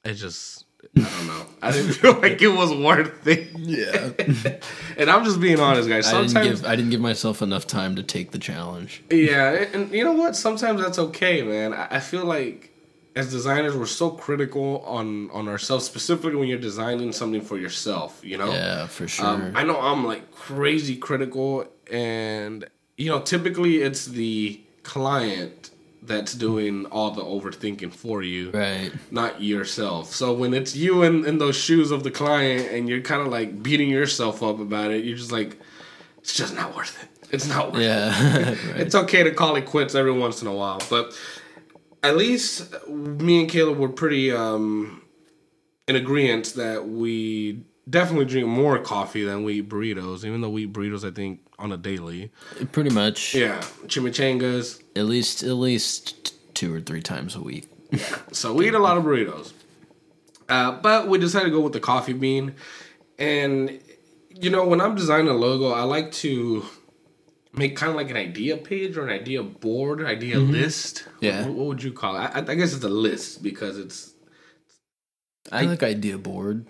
it 0.03 0.13
just 0.13 0.65
I 0.97 1.01
don't 1.01 1.27
know. 1.27 1.45
I 1.61 1.71
didn't 1.71 1.93
feel 2.01 2.19
like 2.19 2.41
it 2.41 2.47
was 2.49 2.73
worth 2.73 3.27
it. 3.27 3.49
Yeah. 3.57 4.57
And 4.97 5.09
I'm 5.09 5.23
just 5.23 5.39
being 5.39 5.59
honest, 5.61 5.87
guys. 5.87 6.07
I 6.07 6.11
didn't 6.17 6.29
Sometimes 6.31 6.61
give 6.61 6.69
I 6.69 6.75
didn't 6.75 6.91
give 6.91 6.99
myself 7.01 7.41
enough 7.41 7.65
time 7.65 7.95
to 7.95 8.03
take 8.03 8.31
the 8.31 8.37
challenge. 8.39 9.01
Yeah, 9.09 9.51
and, 9.53 9.75
and 9.75 9.91
you 9.93 10.03
know 10.03 10.11
what? 10.13 10.35
Sometimes 10.35 10.81
that's 10.81 10.99
okay, 10.99 11.41
man. 11.41 11.73
I, 11.73 11.87
I 11.91 11.99
feel 12.01 12.25
like 12.25 12.71
as 13.15 13.31
designers, 13.31 13.75
we're 13.77 13.85
so 13.85 14.09
critical 14.09 14.83
on 14.85 15.29
on 15.31 15.47
ourselves, 15.47 15.85
specifically 15.85 16.35
when 16.35 16.49
you're 16.49 16.59
designing 16.71 17.13
something 17.13 17.41
for 17.41 17.57
yourself. 17.57 18.19
You 18.23 18.37
know, 18.39 18.51
Yeah, 18.51 18.87
for 18.87 19.07
sure. 19.07 19.25
um, 19.25 19.53
I 19.55 19.63
know 19.63 19.79
I'm 19.79 20.05
like 20.05 20.31
crazy 20.31 20.97
critical, 20.97 21.65
and 21.89 22.65
you 22.97 23.09
know, 23.09 23.21
typically 23.21 23.77
it's 23.81 24.05
the 24.05 24.59
client 24.83 25.58
that's 26.01 26.33
doing 26.33 26.85
all 26.87 27.11
the 27.11 27.21
overthinking 27.23 27.93
for 27.93 28.23
you, 28.23 28.51
right. 28.51 28.91
not 29.11 29.41
yourself. 29.41 30.13
So 30.13 30.33
when 30.33 30.53
it's 30.53 30.75
you 30.75 31.03
in, 31.03 31.25
in 31.25 31.37
those 31.39 31.55
shoes 31.57 31.91
of 31.91 32.03
the 32.03 32.11
client, 32.11 32.71
and 32.71 32.87
you're 32.87 33.01
kind 33.01 33.21
of 33.21 33.27
like 33.27 33.61
beating 33.61 33.89
yourself 33.89 34.41
up 34.41 34.59
about 34.59 34.91
it, 34.91 35.03
you're 35.03 35.17
just 35.17 35.31
like, 35.31 35.59
it's 36.19 36.33
just 36.33 36.55
not 36.55 36.75
worth 36.75 37.01
it. 37.03 37.09
It's 37.31 37.47
not 37.47 37.73
worth 37.73 37.81
it 37.81 37.85
Yeah. 37.85 38.47
right. 38.49 38.57
it's 38.81 38.95
okay 38.95 39.23
to 39.23 39.31
call 39.31 39.55
it 39.55 39.65
quits 39.65 39.93
every 39.95 40.11
once 40.13 40.41
in 40.41 40.47
a 40.47 40.53
while, 40.53 40.81
but 40.89 41.13
at 42.01 42.15
least 42.15 42.73
me 42.87 43.41
and 43.41 43.49
Caleb 43.49 43.77
were 43.77 43.89
pretty 43.89 44.31
um, 44.31 45.01
in 45.87 45.95
agreement 45.95 46.53
that 46.55 46.87
we 46.87 47.63
definitely 47.89 48.25
drink 48.25 48.47
more 48.47 48.79
coffee 48.79 49.23
than 49.23 49.43
we 49.43 49.55
eat 49.55 49.69
burritos, 49.69 50.23
even 50.23 50.41
though 50.41 50.49
we 50.49 50.63
eat 50.63 50.73
burritos, 50.73 51.09
I 51.09 51.13
think, 51.13 51.41
on 51.57 51.71
a 51.71 51.77
daily. 51.77 52.31
Pretty 52.71 52.89
much. 52.89 53.33
Yeah, 53.33 53.59
chimichangas. 53.87 54.81
At 54.95 55.05
least 55.05 55.43
at 55.43 55.53
least 55.53 56.55
two 56.55 56.73
or 56.73 56.81
three 56.81 57.01
times 57.01 57.35
a 57.35 57.41
week. 57.41 57.67
So 58.31 58.53
we 58.53 58.67
eat 58.67 58.75
a 58.75 58.79
lot 58.79 58.97
of 58.97 59.03
burritos. 59.03 59.53
Uh, 60.47 60.71
but 60.71 61.07
we 61.07 61.17
decided 61.17 61.45
to 61.45 61.51
go 61.51 61.61
with 61.61 61.73
the 61.73 61.79
coffee 61.79 62.13
bean. 62.13 62.55
And, 63.17 63.79
you 64.29 64.49
know, 64.49 64.65
when 64.65 64.79
I'm 64.79 64.95
designing 64.95 65.27
a 65.27 65.33
logo, 65.33 65.71
I 65.71 65.81
like 65.81 66.11
to 66.23 66.63
make 67.53 67.75
kind 67.75 67.89
of 67.89 67.95
like 67.95 68.09
an 68.11 68.17
idea 68.17 68.57
page 68.57 68.97
or 68.97 69.07
an 69.07 69.09
idea 69.09 69.41
board, 69.43 70.03
idea 70.03 70.37
list. 70.37 71.07
Yeah. 71.21 71.45
What, 71.45 71.53
what 71.53 71.67
would 71.67 71.83
you 71.83 71.91
call 71.91 72.15
it? 72.15 72.19
I, 72.19 72.39
I 72.39 72.55
guess 72.55 72.73
it's 72.73 72.83
a 72.83 72.89
list 72.89 73.41
because 73.43 73.77
it's. 73.77 74.13
I 75.51 75.63
like 75.63 75.83
idea 75.83 76.17
board. 76.17 76.67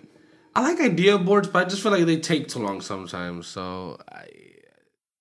I 0.59 0.61
like 0.61 0.81
idea 0.81 1.17
boards, 1.17 1.47
but 1.47 1.65
I 1.65 1.69
just 1.69 1.81
feel 1.81 1.93
like 1.93 2.05
they 2.05 2.17
take 2.19 2.49
too 2.49 2.59
long 2.59 2.81
sometimes. 2.81 3.47
So 3.47 3.97
I, 4.11 4.25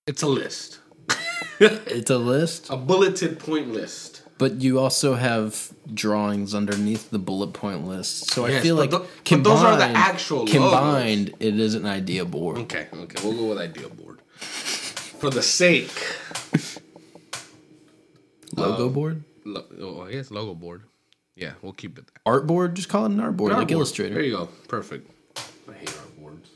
it's 0.04 0.22
a 0.22 0.26
list, 0.26 0.80
It's 1.60 2.10
a 2.10 2.18
list, 2.18 2.70
a 2.70 2.76
bulleted 2.76 3.38
point 3.38 3.72
list. 3.72 4.22
but 4.38 4.60
you 4.60 4.80
also 4.80 5.14
have 5.14 5.72
drawings 5.94 6.54
underneath 6.56 7.10
the 7.10 7.20
bullet 7.20 7.52
point 7.52 7.86
list. 7.86 8.30
So 8.30 8.46
I 8.46 8.58
feel 8.58 8.74
like 8.74 8.90
tho- 8.90 9.06
but 9.30 9.44
those 9.44 9.62
are 9.62 9.76
the 9.76 9.84
combined- 9.84 9.96
actual 9.96 10.38
logos. 10.38 10.52
combined. 10.54 11.34
It 11.38 11.60
is 11.60 11.76
an 11.76 11.86
idea 11.86 12.24
board. 12.24 12.58
Okay, 12.58 12.88
okay, 12.92 13.22
we'll 13.22 13.36
go 13.38 13.48
with 13.50 13.58
idea 13.58 13.88
board. 13.88 14.20
For 14.40 15.30
the 15.30 15.42
sake 15.42 15.90
Logo 18.56 18.86
Um, 18.86 18.92
board, 18.92 19.22
Lo- 19.44 19.64
oh, 19.80 20.00
I 20.02 20.10
guess 20.12 20.30
logo 20.32 20.54
board. 20.54 20.82
Yeah, 21.36 21.52
we'll 21.62 21.72
keep 21.74 21.96
it 21.98 22.06
there. 22.08 22.20
art 22.26 22.46
board. 22.48 22.74
Just 22.74 22.88
call 22.88 23.04
it 23.06 23.12
an 23.12 23.20
art 23.20 23.36
board, 23.36 23.52
like 23.52 23.68
Artboard. 23.68 23.70
Illustrator. 23.70 24.14
There 24.14 24.24
you 24.24 24.32
go. 24.36 24.48
Perfect. 24.66 25.08
I 25.68 25.72
hate 25.74 25.88
artboards. 25.88 26.48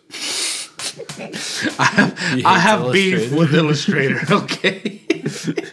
You 2.36 2.42
I 2.46 2.58
hate 2.58 2.60
have 2.60 2.92
beef 2.92 3.32
with 3.32 3.54
Illustrator. 3.54 4.20
Okay. 4.30 5.00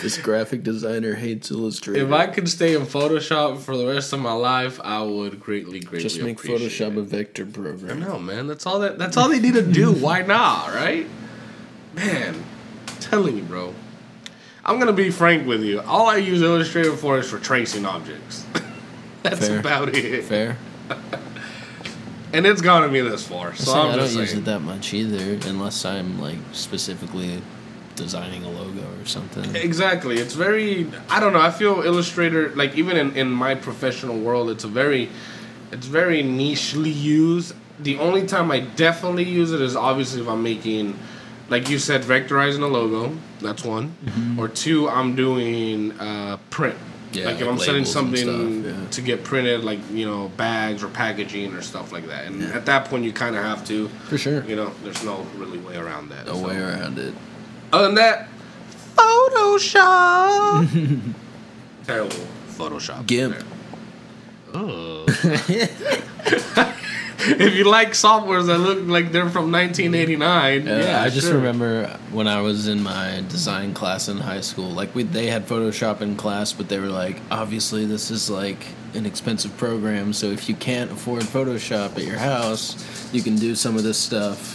This 0.00 0.16
graphic 0.16 0.62
designer 0.62 1.14
hates 1.16 1.50
Illustrator. 1.50 2.06
if 2.06 2.12
I 2.12 2.28
could 2.28 2.48
stay 2.48 2.76
in 2.76 2.82
Photoshop 2.82 3.58
for 3.58 3.76
the 3.76 3.84
rest 3.84 4.12
of 4.12 4.20
my 4.20 4.32
life, 4.32 4.78
I 4.84 5.02
would 5.02 5.40
greatly, 5.40 5.80
greatly 5.80 6.08
just 6.08 6.22
make 6.22 6.38
Photoshop 6.40 6.92
It. 6.92 6.98
a 6.98 7.02
vector 7.02 7.44
program. 7.44 8.00
I 8.04 8.06
know, 8.06 8.16
man. 8.20 8.46
That's 8.46 8.64
all 8.64 8.78
that. 8.78 8.96
That's 8.96 9.16
all 9.16 9.28
they 9.28 9.40
need 9.40 9.54
to 9.54 9.62
do. 9.62 9.90
Why 9.92 10.22
not? 10.22 10.68
Right? 10.72 11.08
Man, 11.94 12.36
I'm 12.36 12.96
telling 13.00 13.36
you, 13.38 13.42
bro. 13.42 13.74
I'm 14.64 14.78
gonna 14.78 14.92
be 14.92 15.10
frank 15.10 15.48
with 15.48 15.62
you. 15.64 15.80
All 15.80 16.06
I 16.06 16.18
use 16.18 16.42
Illustrator 16.42 16.96
for 16.96 17.18
is 17.18 17.28
for 17.28 17.40
tracing 17.40 17.84
objects. 17.84 18.46
That's 19.24 19.48
Fair. 19.48 19.58
about 19.58 19.88
it. 19.96 20.24
Fair. 20.24 20.56
And 22.32 22.46
it's 22.46 22.60
gotten 22.60 22.92
me 22.92 23.00
this 23.00 23.26
far. 23.26 23.54
So 23.54 23.72
I'm 23.72 23.92
I 23.92 23.96
don't 23.96 24.12
use 24.12 24.34
it 24.34 24.44
that 24.44 24.60
much 24.60 24.92
either, 24.92 25.38
unless 25.48 25.84
I'm 25.84 26.20
like 26.20 26.38
specifically 26.52 27.42
designing 27.94 28.44
a 28.44 28.50
logo 28.50 28.86
or 29.00 29.06
something. 29.06 29.56
Exactly. 29.56 30.18
It's 30.18 30.34
very 30.34 30.90
I 31.08 31.20
don't 31.20 31.32
know, 31.32 31.40
I 31.40 31.50
feel 31.50 31.82
Illustrator 31.82 32.54
like 32.54 32.76
even 32.76 32.96
in, 32.96 33.16
in 33.16 33.30
my 33.30 33.54
professional 33.54 34.18
world 34.18 34.50
it's 34.50 34.64
a 34.64 34.68
very 34.68 35.08
it's 35.72 35.86
very 35.86 36.22
nichely 36.22 36.92
used. 36.94 37.54
The 37.80 37.98
only 37.98 38.26
time 38.26 38.50
I 38.50 38.60
definitely 38.60 39.24
use 39.24 39.52
it 39.52 39.60
is 39.60 39.76
obviously 39.76 40.20
if 40.22 40.28
I'm 40.28 40.42
making 40.42 40.98
like 41.50 41.70
you 41.70 41.78
said, 41.78 42.02
vectorizing 42.02 42.62
a 42.62 42.66
logo, 42.66 43.16
that's 43.40 43.64
one. 43.64 43.96
Or 44.38 44.48
two, 44.48 44.88
I'm 44.88 45.16
doing 45.16 45.98
uh, 45.98 46.36
print. 46.50 46.76
Yeah, 47.12 47.26
like 47.26 47.36
if 47.36 47.40
like 47.42 47.50
I'm 47.50 47.58
sending 47.58 47.84
something 47.84 48.64
yeah. 48.64 48.86
to 48.90 49.00
get 49.00 49.24
printed, 49.24 49.64
like, 49.64 49.78
you 49.90 50.06
know, 50.06 50.28
bags 50.36 50.82
or 50.82 50.88
packaging 50.88 51.54
or 51.54 51.62
stuff 51.62 51.90
like 51.92 52.06
that. 52.08 52.26
And 52.26 52.42
at 52.42 52.66
that 52.66 52.86
point 52.86 53.04
you 53.04 53.12
kinda 53.12 53.42
have 53.42 53.64
to 53.68 53.88
For 54.08 54.18
sure. 54.18 54.44
you 54.44 54.56
know, 54.56 54.72
there's 54.82 55.02
no 55.04 55.26
really 55.36 55.58
way 55.58 55.76
around 55.76 56.10
that. 56.10 56.26
No 56.26 56.34
so. 56.34 56.46
way 56.46 56.56
around 56.58 56.98
it. 56.98 57.14
Other 57.72 57.86
than 57.86 57.94
that, 57.96 58.28
Photoshop. 58.96 60.68
Terrible 61.84 62.26
Photoshop. 62.48 63.06
GIMP. 63.06 63.36
Ugh. 64.54 65.08
if 67.20 67.54
you 67.56 67.64
like 67.64 67.90
softwares 67.90 68.46
that 68.46 68.58
look 68.58 68.86
like 68.86 69.10
they're 69.10 69.28
from 69.28 69.50
1989, 69.50 70.66
Yeah, 70.66 70.78
yeah, 70.80 71.02
I 71.02 71.08
just 71.10 71.32
remember 71.32 71.88
when 72.12 72.28
I 72.28 72.40
was 72.42 72.68
in 72.68 72.80
my 72.82 73.24
design 73.28 73.74
class 73.74 74.08
in 74.08 74.18
high 74.18 74.40
school. 74.40 74.70
Like 74.70 74.94
we, 74.94 75.02
they 75.02 75.26
had 75.26 75.46
Photoshop 75.46 76.00
in 76.00 76.14
class, 76.16 76.52
but 76.52 76.68
they 76.68 76.78
were 76.78 76.86
like, 76.88 77.20
obviously 77.30 77.84
this 77.86 78.12
is 78.12 78.30
like 78.30 78.66
an 78.94 79.04
expensive 79.04 79.56
program. 79.56 80.12
So 80.12 80.26
if 80.26 80.48
you 80.48 80.54
can't 80.54 80.92
afford 80.92 81.22
Photoshop 81.22 81.96
at 81.96 82.04
your 82.04 82.18
house, 82.18 83.12
you 83.12 83.20
can 83.22 83.34
do 83.34 83.54
some 83.56 83.76
of 83.76 83.82
this 83.82 83.98
stuff. 83.98 84.54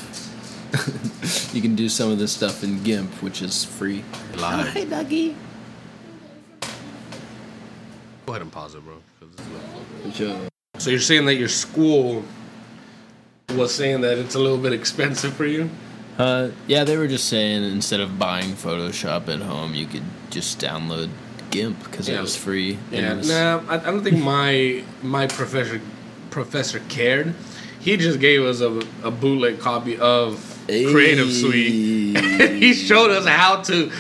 you 1.54 1.62
can 1.62 1.76
do 1.76 1.90
some 1.90 2.10
of 2.12 2.18
this 2.18 2.32
stuff 2.32 2.64
in 2.64 2.82
GIMP, 2.82 3.12
which 3.22 3.42
is 3.42 3.66
free. 3.66 4.04
Live. 4.38 4.70
Hi, 4.70 4.86
Dougie. 4.86 5.36
Go 8.26 8.32
ahead 8.34 8.42
and 8.42 8.52
pause 8.52 8.74
it, 8.76 8.84
bro. 8.86 8.96
'cause 9.20 9.30
this 9.36 10.16
is- 10.16 10.32
uh, 10.32 10.50
So 10.80 10.90
you're 10.90 11.00
saying 11.00 11.26
that 11.26 11.36
your 11.36 11.50
school 11.50 12.24
was 13.50 13.74
saying 13.74 14.02
that 14.02 14.18
it's 14.18 14.36
a 14.36 14.40
little 14.40 14.58
bit 14.58 14.74
expensive 14.74 15.34
for 15.34 15.46
you? 15.46 15.70
Uh, 16.18 16.50
yeah, 16.68 16.84
they 16.84 16.98
were 16.98 17.08
just 17.08 17.28
saying 17.28 17.64
instead 17.64 18.00
of 18.00 18.18
buying 18.20 18.52
Photoshop 18.54 19.28
at 19.28 19.42
home, 19.42 19.74
you 19.74 19.86
could 19.86 20.04
just 20.30 20.60
download 20.60 21.10
GIMP 21.52 21.84
because 21.84 22.08
Yeah. 22.08 22.20
it 22.20 22.22
was 22.22 22.36
free. 22.36 22.78
Yeah, 22.92 23.16
was- 23.16 23.30
nah, 23.30 23.62
I, 23.68 23.76
I 23.76 23.78
don't 23.80 24.04
think 24.04 24.20
my 24.24 24.84
my 25.02 25.28
professor 25.28 25.82
professor 26.30 26.80
cared. 26.90 27.34
He 27.80 27.98
just 27.98 28.20
gave 28.20 28.44
us 28.44 28.62
a, 28.62 28.82
a 29.04 29.12
bootleg 29.12 29.60
copy 29.60 29.98
of 29.98 30.40
Creative 30.68 31.30
Suite. 31.32 32.18
he 32.64 32.74
showed 32.74 33.12
us 33.12 33.28
how 33.28 33.62
to 33.64 33.92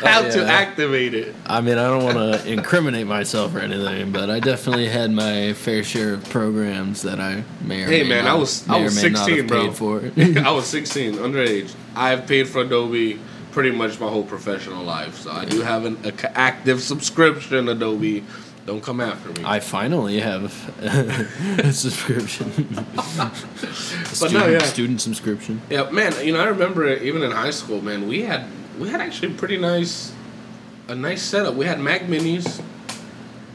how 0.04 0.22
to 0.22 0.46
activate 0.46 1.14
it. 1.14 1.34
I 1.46 1.60
mean, 1.60 1.78
I 1.78 1.88
don't 1.88 2.04
want 2.04 2.16
to 2.16 2.52
incriminate 2.52 3.06
myself 3.06 3.54
or 3.54 3.60
anything, 3.60 4.12
but 4.12 4.30
I 4.30 4.40
definitely 4.40 4.88
had 4.88 5.10
my 5.10 5.52
fair 5.54 5.82
share 5.82 6.14
of 6.14 6.28
programs 6.30 7.02
that 7.02 7.20
I 7.20 7.42
may 7.62 7.82
or 7.84 7.86
Hey 7.86 8.02
may 8.02 8.08
man, 8.10 8.24
not, 8.24 8.30
I 8.36 8.38
was 8.38 8.68
I 8.68 8.82
was 8.82 8.98
16, 8.98 9.46
bro. 9.46 9.72
for. 9.72 10.10
I 10.16 10.50
was 10.50 10.66
16, 10.66 11.14
underage. 11.14 11.74
I've 11.94 12.26
paid 12.26 12.48
for 12.48 12.62
Adobe 12.62 13.18
pretty 13.52 13.70
much 13.70 13.98
my 13.98 14.08
whole 14.08 14.24
professional 14.24 14.84
life, 14.84 15.16
so 15.16 15.30
I 15.32 15.44
do 15.44 15.62
have 15.62 15.84
an 15.84 15.98
a 16.04 16.38
active 16.38 16.80
subscription. 16.80 17.68
Adobe, 17.68 18.24
don't 18.66 18.82
come 18.82 19.00
after 19.00 19.30
me. 19.30 19.42
I 19.44 19.60
finally 19.60 20.20
have 20.20 20.44
a 20.82 21.72
subscription. 21.72 22.52
A 22.96 22.96
But 22.96 23.32
no, 24.20 24.28
student, 24.28 24.52
yeah. 24.52 24.58
student 24.62 25.00
subscription. 25.00 25.62
Yeah, 25.70 25.90
man. 25.90 26.14
You 26.24 26.34
know, 26.34 26.40
I 26.40 26.48
remember 26.48 26.86
even 26.94 27.22
in 27.22 27.30
high 27.30 27.50
school, 27.50 27.80
man. 27.82 28.06
We 28.06 28.22
had 28.22 28.44
we 28.78 28.88
had 28.88 29.00
actually 29.00 29.34
pretty 29.34 29.56
nice, 29.56 30.12
a 30.88 30.94
nice 30.94 31.22
setup. 31.22 31.54
We 31.54 31.66
had 31.66 31.80
Mac 31.80 32.02
Minis, 32.02 32.62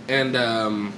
and 0.07 0.35
um, 0.35 0.93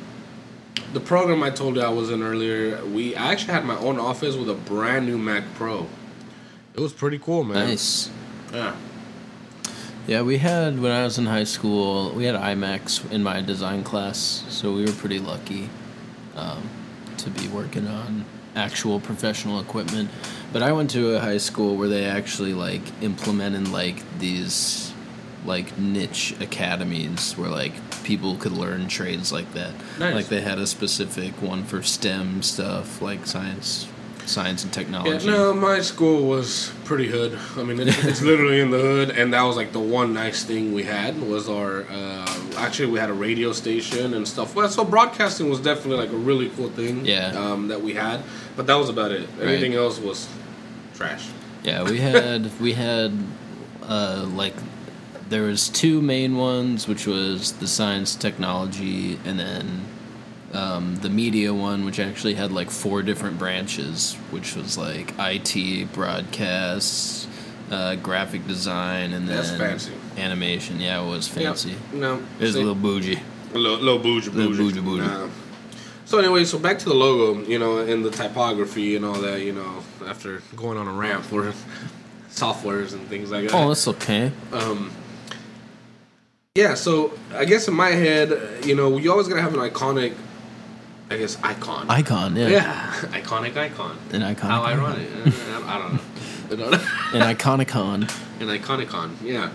the 0.94 1.00
program 1.00 1.44
I 1.44 1.50
told 1.50 1.76
you 1.76 1.82
I 1.82 1.90
was 1.90 2.10
in 2.10 2.24
earlier. 2.24 2.84
We 2.86 3.16
I 3.16 3.32
actually 3.32 3.54
had 3.54 3.66
my 3.66 3.78
own 3.78 4.00
office 4.00 4.36
with 4.36 4.50
a 4.50 4.54
brand 4.56 5.06
new 5.06 5.18
Mac 5.18 5.44
Pro. 5.56 5.88
It 6.74 6.80
was 6.80 6.94
pretty 6.94 7.20
cool, 7.20 7.44
man. 7.44 7.68
Nice. 7.68 8.10
Yeah. 8.52 8.76
Yeah, 10.08 10.22
we 10.22 10.38
had 10.38 10.80
when 10.80 10.92
I 10.92 11.04
was 11.04 11.18
in 11.18 11.26
high 11.26 11.46
school, 11.46 12.12
we 12.12 12.26
had 12.26 12.36
iMacs 12.36 13.10
in 13.12 13.24
my 13.24 13.42
design 13.42 13.84
class, 13.84 14.44
so 14.50 14.74
we 14.74 14.86
were 14.86 14.92
pretty 14.92 15.20
lucky. 15.20 15.70
um, 16.36 16.70
to 17.18 17.30
be 17.30 17.48
working 17.48 17.88
on 17.88 18.26
actual 18.56 19.00
professional 19.00 19.60
equipment. 19.60 20.10
But 20.54 20.64
I 20.64 20.72
went 20.72 20.90
to 20.92 21.16
a 21.16 21.20
high 21.20 21.38
school 21.38 21.76
where 21.76 21.90
they 21.90 22.06
actually 22.06 22.54
like 22.54 22.82
implemented 23.02 23.68
like 23.68 24.04
these 24.20 24.94
like 25.46 25.78
niche 25.78 26.36
academies 26.40 27.34
where 27.38 27.50
like 27.50 27.74
people 28.04 28.36
could 28.36 28.52
learn 28.52 28.88
trades 28.88 29.32
like 29.32 29.54
that. 29.54 29.74
Nice. 30.00 30.16
Like 30.16 30.26
they 30.28 30.42
had 30.42 30.58
a 30.58 30.68
specific 30.68 31.42
one 31.42 31.64
for 31.64 31.84
STEM 31.84 32.42
stuff, 32.42 33.02
like 33.02 33.26
science, 33.26 33.88
science 34.26 34.64
and 34.64 34.76
Yeah, 34.76 34.82
technology. 34.84 35.28
no, 35.28 35.54
my 35.54 35.80
school 35.82 36.28
was 36.28 36.72
pretty 36.84 37.08
hood. 37.08 37.38
I 37.58 37.64
mean, 37.64 37.80
it's, 37.80 38.04
it's 38.04 38.22
literally 38.32 38.60
in 38.60 38.72
the 38.72 38.80
hood, 38.80 39.10
and 39.12 39.34
that 39.34 39.42
was 39.44 39.56
like 39.56 39.72
the 39.72 39.80
one 39.80 40.14
nice 40.14 40.44
thing 40.44 40.74
we 40.74 40.84
had 40.84 41.20
was 41.22 41.48
our. 41.50 41.84
Uh, 41.90 42.40
actually, 42.58 42.88
we 42.92 43.00
had 43.00 43.10
a 43.10 43.14
radio 43.14 43.52
station 43.52 44.14
and 44.14 44.28
stuff. 44.28 44.56
Well, 44.56 44.68
so 44.70 44.84
broadcasting 44.86 45.50
was 45.50 45.60
definitely 45.60 45.98
like 46.06 46.14
a 46.14 46.18
really 46.18 46.50
cool 46.50 46.70
thing. 46.70 47.06
Yeah. 47.06 47.28
Um, 47.30 47.68
that 47.68 47.82
we 47.82 47.94
had, 47.94 48.22
but 48.56 48.68
that 48.68 48.76
was 48.76 48.90
about 48.90 49.12
it. 49.12 49.28
Everything 49.40 49.74
else 49.74 50.00
was 50.00 50.28
trash. 50.96 51.30
Yeah, 51.64 51.84
we 51.84 52.00
had 52.00 52.60
we 52.60 52.74
had 52.74 53.12
uh, 53.84 54.28
like 54.34 54.54
there 55.30 55.44
was 55.44 55.70
two 55.70 56.02
main 56.02 56.38
ones, 56.38 56.88
which 56.88 57.08
was 57.08 57.54
the 57.54 57.68
science 57.68 58.16
technology, 58.16 59.20
and 59.26 59.40
then 59.40 59.86
um, 60.56 60.96
the 60.98 61.10
media 61.10 61.54
one, 61.54 61.86
which 61.86 62.00
actually 62.00 62.34
had 62.36 62.52
like 62.52 62.72
four 62.72 63.02
different 63.04 63.38
branches, 63.38 64.16
which 64.32 64.56
was 64.56 64.78
like 64.78 65.14
IT, 65.20 65.92
broadcast, 65.94 67.28
uh, 67.72 67.96
graphic 67.96 68.48
design, 68.48 69.14
and 69.14 69.28
then 69.28 69.36
That's 69.38 69.52
fancy. 69.58 69.92
animation. 70.18 70.80
Yeah, 70.80 71.04
it 71.04 71.08
was 71.10 71.28
fancy. 71.28 71.70
Yep. 71.72 71.80
No, 71.94 72.16
It 72.40 72.44
was 72.44 72.54
see? 72.54 72.60
a 72.60 72.64
little 72.64 72.76
bougie. 72.76 73.20
A 73.54 73.58
little, 73.58 73.78
little 73.78 74.00
bougie, 74.00 74.30
Little 74.32 74.52
bougie, 74.52 74.80
bougie, 74.80 74.82
bougie. 74.82 75.08
Nah. 75.08 75.30
So 76.06 76.20
anyway, 76.20 76.44
so 76.46 76.60
back 76.60 76.78
to 76.80 76.86
the 76.86 76.94
logo, 76.94 77.42
you 77.50 77.58
know, 77.58 77.80
and 77.80 78.06
the 78.06 78.12
typography 78.12 78.96
and 78.96 79.04
all 79.04 79.20
that, 79.22 79.42
you 79.42 79.54
know, 79.54 79.84
after 80.08 80.42
going 80.56 80.78
on 80.78 80.88
a 80.88 80.92
rant 80.94 81.26
for 81.26 81.52
softwares 82.30 82.94
and 82.94 83.08
things 83.08 83.32
like 83.32 83.48
that. 83.50 83.56
Oh, 83.56 83.70
that's 83.70 83.88
okay. 83.88 84.32
Yeah, 86.56 86.76
so 86.76 87.12
I 87.34 87.44
guess 87.44 87.68
in 87.68 87.74
my 87.74 87.90
head, 87.90 88.66
you 88.66 88.76
know, 88.76 88.98
you 88.98 89.12
always 89.12 89.28
gotta 89.28 89.42
have 89.42 89.54
an 89.54 89.60
iconic, 89.60 90.14
I 91.10 91.18
guess, 91.18 91.38
icon. 91.44 91.90
Icon, 91.90 92.36
yeah. 92.36 92.48
yeah, 92.50 92.92
iconic 93.12 93.56
icon. 93.56 93.98
An 94.12 94.24
icon. 94.24 94.50
How 94.50 94.64
ironic. 94.64 95.08
Uh, 95.08 95.62
I 95.66 95.78
don't 95.80 95.94
know. 95.94 96.00
I 96.46 96.56
don't 96.56 96.72
know. 96.72 97.20
An 97.28 97.36
iconicon. 97.36 98.02
An 98.42 98.48
iconicon, 98.48 99.12
yeah. 99.22 99.50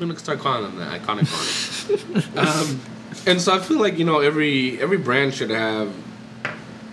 I'm 0.00 0.08
gonna 0.08 0.18
start 0.18 0.38
calling 0.40 0.62
them 0.62 0.78
that 0.78 1.00
iconicon. 1.00 2.36
um, 2.36 2.80
and 3.26 3.40
so 3.40 3.54
I 3.54 3.58
feel 3.60 3.78
like 3.78 3.98
you 3.98 4.04
know 4.04 4.20
every 4.20 4.80
every 4.80 4.98
brand 4.98 5.34
should 5.34 5.50
have, 5.50 5.92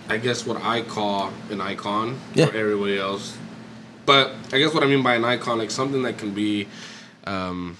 I 0.08 0.18
guess 0.18 0.46
what 0.46 0.60
I 0.62 0.82
call 0.82 1.32
an 1.50 1.60
icon 1.60 2.18
Yeah. 2.34 2.46
for 2.46 2.56
everybody 2.56 2.98
else. 2.98 3.36
But 4.06 4.32
I 4.52 4.58
guess 4.58 4.72
what 4.72 4.84
I 4.84 4.86
mean 4.86 5.02
by 5.02 5.16
an 5.16 5.24
icon, 5.24 5.58
like 5.58 5.72
something 5.72 6.02
that 6.04 6.16
can 6.18 6.32
be, 6.32 6.68
um, 7.24 7.76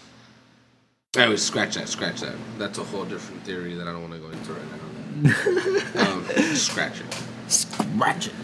anyway, 1.17 1.37
scratch 1.37 1.77
that, 1.77 1.89
scratch 1.89 2.21
that. 2.23 2.35
That's 2.59 2.79
a 2.79 2.85
whole 2.85 3.05
different 3.05 3.45
theory 3.45 3.75
that 3.75 3.87
I 3.87 3.93
don't 3.93 4.03
want 4.03 4.15
to 4.15 4.19
go 4.19 4.29
into 4.31 4.53
right 4.53 4.63
now. 4.73 4.79
Um, 5.25 6.25
scratch 6.55 7.01
it. 7.01 7.25
Scratch 7.49 8.29
it. 8.29 8.35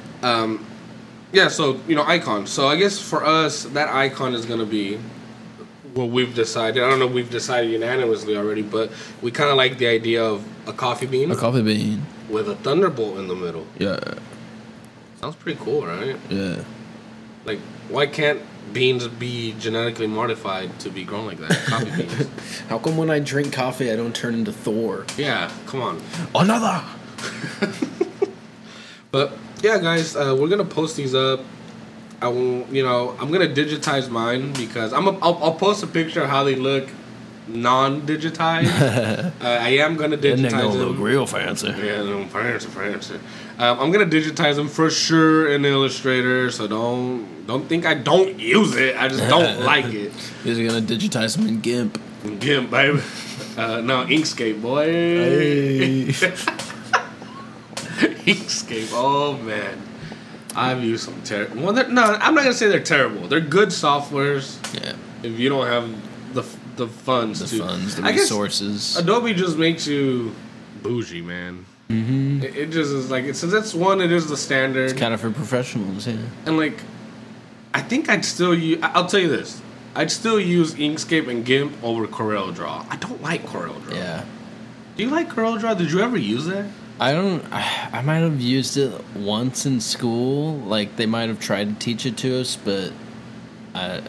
Yeah, 1.32 1.48
so 1.48 1.80
you 1.88 1.94
know, 1.96 2.04
icon. 2.04 2.46
So 2.46 2.68
I 2.68 2.76
guess 2.76 2.98
for 2.98 3.24
us, 3.24 3.64
that 3.64 3.88
icon 3.88 4.34
is 4.34 4.44
gonna 4.44 4.66
be 4.66 4.98
what 5.94 6.10
we've 6.10 6.34
decided. 6.34 6.82
I 6.82 6.88
don't 6.90 6.98
know 6.98 7.06
if 7.06 7.12
we've 7.12 7.30
decided 7.30 7.70
unanimously 7.70 8.36
already, 8.36 8.62
but 8.62 8.90
we 9.22 9.30
kind 9.30 9.48
of 9.50 9.56
like 9.56 9.78
the 9.78 9.86
idea 9.88 10.22
of 10.22 10.46
a 10.66 10.72
coffee 10.72 11.06
bean 11.06 11.30
A 11.30 11.36
coffee 11.36 11.62
bean. 11.62 12.02
with 12.28 12.48
a 12.48 12.54
thunderbolt 12.56 13.18
in 13.18 13.28
the 13.28 13.34
middle. 13.34 13.66
Yeah. 13.78 13.98
Sounds 15.20 15.36
pretty 15.36 15.58
cool, 15.62 15.86
right? 15.86 16.16
Yeah. 16.30 16.64
Like, 17.44 17.60
why 17.88 18.06
can't 18.06 18.40
beans 18.72 19.06
be 19.08 19.54
genetically 19.58 20.06
modified 20.06 20.78
to 20.80 20.90
be 20.90 21.04
grown 21.04 21.26
like 21.26 21.38
that? 21.38 21.52
Coffee 21.66 22.02
beans. 22.06 22.28
How 22.68 22.78
come 22.78 22.96
when 22.96 23.10
I 23.10 23.18
drink 23.18 23.52
coffee 23.52 23.90
I 23.90 23.96
don't 23.96 24.14
turn 24.14 24.34
into 24.34 24.52
Thor? 24.52 25.06
Yeah, 25.16 25.50
come 25.66 25.82
on. 25.82 26.02
Another. 26.34 26.82
But 29.12 29.36
yeah, 29.60 29.78
guys, 29.78 30.16
uh, 30.16 30.34
we're 30.38 30.48
gonna 30.48 30.64
post 30.64 30.96
these 30.96 31.14
up. 31.14 31.40
I 32.20 32.28
will, 32.28 32.66
you 32.74 32.82
know, 32.82 33.14
I'm 33.20 33.30
gonna 33.30 33.46
digitize 33.46 34.08
mine 34.08 34.52
because 34.54 34.92
I'm. 34.92 35.06
A, 35.06 35.10
I'll, 35.18 35.38
I'll 35.44 35.54
post 35.54 35.82
a 35.82 35.86
picture 35.86 36.22
of 36.22 36.30
how 36.30 36.44
they 36.44 36.54
look 36.54 36.88
non-digitized. 37.46 39.32
uh, 39.40 39.44
I 39.44 39.68
am 39.68 39.96
gonna 39.96 40.16
digitize. 40.16 40.52
And 40.52 40.54
they 40.54 40.62
look 40.62 40.98
real 40.98 41.26
fancy. 41.26 41.68
Yeah, 41.68 42.26
fancy, 42.28 42.68
fancy. 42.68 43.20
Um, 43.62 43.78
I'm 43.78 43.92
gonna 43.92 44.06
digitize 44.06 44.56
them 44.56 44.66
for 44.68 44.90
sure 44.90 45.52
in 45.52 45.64
Illustrator. 45.64 46.50
So 46.50 46.66
don't 46.66 47.46
don't 47.46 47.68
think 47.68 47.86
I 47.86 47.94
don't 47.94 48.38
use 48.40 48.74
it. 48.74 48.96
I 48.96 49.06
just 49.06 49.28
don't 49.28 49.60
like 49.72 49.84
it. 49.86 50.12
He's 50.42 50.58
gonna 50.58 50.80
digitize 50.84 51.36
them 51.36 51.46
in 51.46 51.60
GIMP. 51.60 51.98
GIMP, 52.40 52.70
baby. 52.70 53.00
Uh, 53.54 53.82
no, 53.82 54.06
Inkscape, 54.06 54.62
boy. 54.62 54.86
Inkscape. 58.24 58.88
Oh 58.92 59.36
man, 59.38 59.76
I've 60.56 60.82
used 60.82 61.04
some 61.04 61.20
terrible. 61.22 61.62
Well, 61.62 61.74
no, 61.90 62.02
I'm 62.02 62.34
not 62.34 62.44
gonna 62.44 62.54
say 62.54 62.68
they're 62.68 62.80
terrible. 62.80 63.28
They're 63.28 63.40
good 63.40 63.68
softwares. 63.68 64.56
yeah. 64.74 64.94
If 65.22 65.38
you 65.38 65.50
don't 65.50 65.66
have 65.66 66.34
the 66.34 66.42
the 66.76 66.88
funds, 66.88 67.40
The 67.40 67.58
to, 67.58 67.62
funds, 67.64 67.96
the 67.96 68.04
I 68.04 68.10
resources. 68.12 68.96
Adobe 68.96 69.34
just 69.34 69.58
makes 69.58 69.86
you 69.86 70.34
bougie, 70.82 71.20
man. 71.20 71.66
Mm-hmm. 71.92 72.42
It, 72.42 72.56
it 72.56 72.66
just 72.70 72.90
is 72.92 73.10
like 73.10 73.24
it, 73.24 73.36
since 73.36 73.52
that's 73.52 73.74
one, 73.74 74.00
it 74.00 74.10
is 74.10 74.28
the 74.28 74.36
standard, 74.36 74.90
It's 74.90 74.98
kind 74.98 75.12
of 75.14 75.20
for 75.20 75.30
professionals, 75.30 76.06
yeah. 76.06 76.16
and 76.46 76.56
like 76.56 76.80
I 77.74 77.80
think 77.82 78.08
I'd 78.08 78.24
still 78.24 78.54
use. 78.54 78.78
I'll 78.82 79.06
tell 79.06 79.20
you 79.20 79.28
this. 79.28 79.60
I'd 79.94 80.10
still 80.10 80.40
use 80.40 80.74
Inkscape 80.74 81.28
and 81.28 81.44
GIMP 81.44 81.72
over 81.84 82.06
Corel 82.06 82.54
Draw. 82.54 82.86
I 82.88 82.96
don't 82.96 83.22
like 83.22 83.44
Corel 83.46 83.82
Draw. 83.84 83.94
Yeah. 83.94 84.24
Do 84.96 85.02
you 85.04 85.10
like 85.10 85.28
Corel 85.28 85.58
Draw? 85.58 85.74
Did 85.74 85.90
you 85.90 86.00
ever 86.00 86.16
use 86.16 86.46
that? 86.46 86.66
I 87.00 87.12
don't. 87.12 87.44
I, 87.52 87.90
I 87.92 88.02
might 88.02 88.18
have 88.18 88.40
used 88.40 88.76
it 88.76 88.92
once 89.14 89.66
in 89.66 89.80
school. 89.80 90.56
Like 90.58 90.96
they 90.96 91.06
might 91.06 91.28
have 91.28 91.40
tried 91.40 91.68
to 91.68 91.74
teach 91.74 92.06
it 92.06 92.16
to 92.18 92.40
us, 92.40 92.56
but 92.56 92.92
I, 93.74 94.02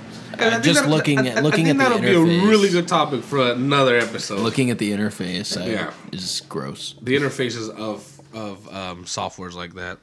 Just 0.62 0.86
looking 0.88 1.20
I- 1.20 1.24
I- 1.26 1.28
at 1.36 1.44
looking 1.44 1.68
I 1.68 1.70
at 1.72 1.78
the 1.78 1.84
that'll 1.84 1.98
interface. 2.00 2.26
be 2.26 2.40
a 2.46 2.48
really 2.48 2.70
good 2.70 2.88
topic 2.88 3.24
for 3.24 3.52
another 3.52 3.98
episode. 3.98 4.40
Looking 4.40 4.70
at 4.72 4.78
the 4.80 4.92
interface, 4.92 5.60
I, 5.62 5.68
Yeah. 5.68 5.92
is 6.12 6.42
gross. 6.50 6.96
the 7.02 7.16
interfaces 7.16 7.70
of 7.70 8.10
of 8.34 8.68
um, 8.74 9.06
softwares 9.06 9.54
like 9.54 9.76
that. 9.76 10.00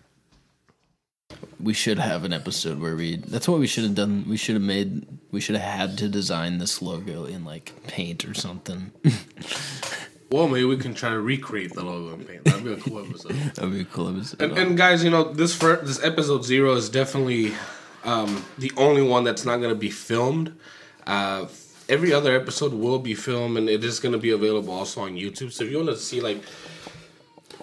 We 1.61 1.75
should 1.75 1.99
have 1.99 2.25
an 2.25 2.33
episode 2.33 2.81
where 2.81 2.97
we. 2.97 3.17
That's 3.17 3.49
what 3.49 3.61
we 3.61 3.67
should 3.67 3.85
have 3.85 3.95
done. 3.95 4.25
We 4.29 4.37
should 4.37 4.55
have 4.55 4.63
made. 4.63 5.07
We 5.31 5.41
should 5.41 5.57
have 5.57 5.65
had 5.89 5.99
to 5.99 6.09
design 6.09 6.59
this 6.59 6.81
logo 6.83 7.25
in 7.25 7.45
like 7.45 7.73
paint 7.87 8.25
or 8.25 8.35
something. 8.35 8.93
Well, 10.33 10.47
maybe 10.47 10.65
we 10.65 10.77
can 10.77 10.95
try 10.95 11.11
to 11.11 11.21
recreate 11.21 11.73
the 11.73 11.83
logo 11.83 12.15
in 12.15 12.25
paint. 12.25 12.45
That'd 12.45 12.63
be 12.63 12.73
a 12.73 12.77
cool 12.77 13.05
episode. 13.05 13.33
That'd 13.57 13.73
be 13.73 13.81
a 13.81 13.85
cool 13.85 14.11
episode. 14.17 14.41
And, 14.41 14.57
and 14.57 14.77
guys, 14.77 15.03
you 15.03 15.11
know 15.11 15.25
this 15.25 15.57
for 15.57 15.75
this 15.83 16.01
episode 16.05 16.45
zero 16.45 16.75
is 16.75 16.89
definitely 16.89 17.53
um, 18.05 18.45
the 18.59 18.73
only 18.77 19.03
one 19.03 19.25
that's 19.25 19.45
not 19.45 19.59
going 19.59 19.71
to 19.71 19.79
be 19.79 19.91
filmed. 19.91 20.55
Uh, 21.07 21.47
every 21.89 22.13
other 22.13 22.35
episode 22.35 22.73
will 22.73 22.99
be 22.99 23.15
filmed, 23.15 23.57
and 23.59 23.69
it 23.69 23.85
is 23.85 24.01
going 24.01 24.13
to 24.13 24.19
be 24.19 24.31
available 24.31 24.73
also 24.73 25.03
on 25.03 25.13
YouTube. 25.17 25.53
So 25.53 25.65
if 25.65 25.71
you 25.71 25.77
want 25.79 25.91
to 25.91 25.97
see 25.97 26.21
like 26.21 26.43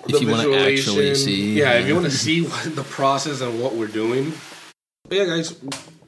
If 0.08 0.22
you 0.22 0.28
wanna 0.30 0.44
actually 0.54 0.76
visualization- 0.76 1.26
see, 1.26 1.60
yeah, 1.60 1.74
if 1.80 1.88
you 1.88 1.94
want 1.96 2.06
to 2.06 2.12
see 2.26 2.42
what 2.44 2.76
the 2.76 2.84
process 2.84 3.42
and 3.42 3.62
what 3.62 3.76
we're 3.76 3.88
doing, 3.88 4.32
but 5.08 5.18
yeah, 5.18 5.26
guys, 5.26 5.56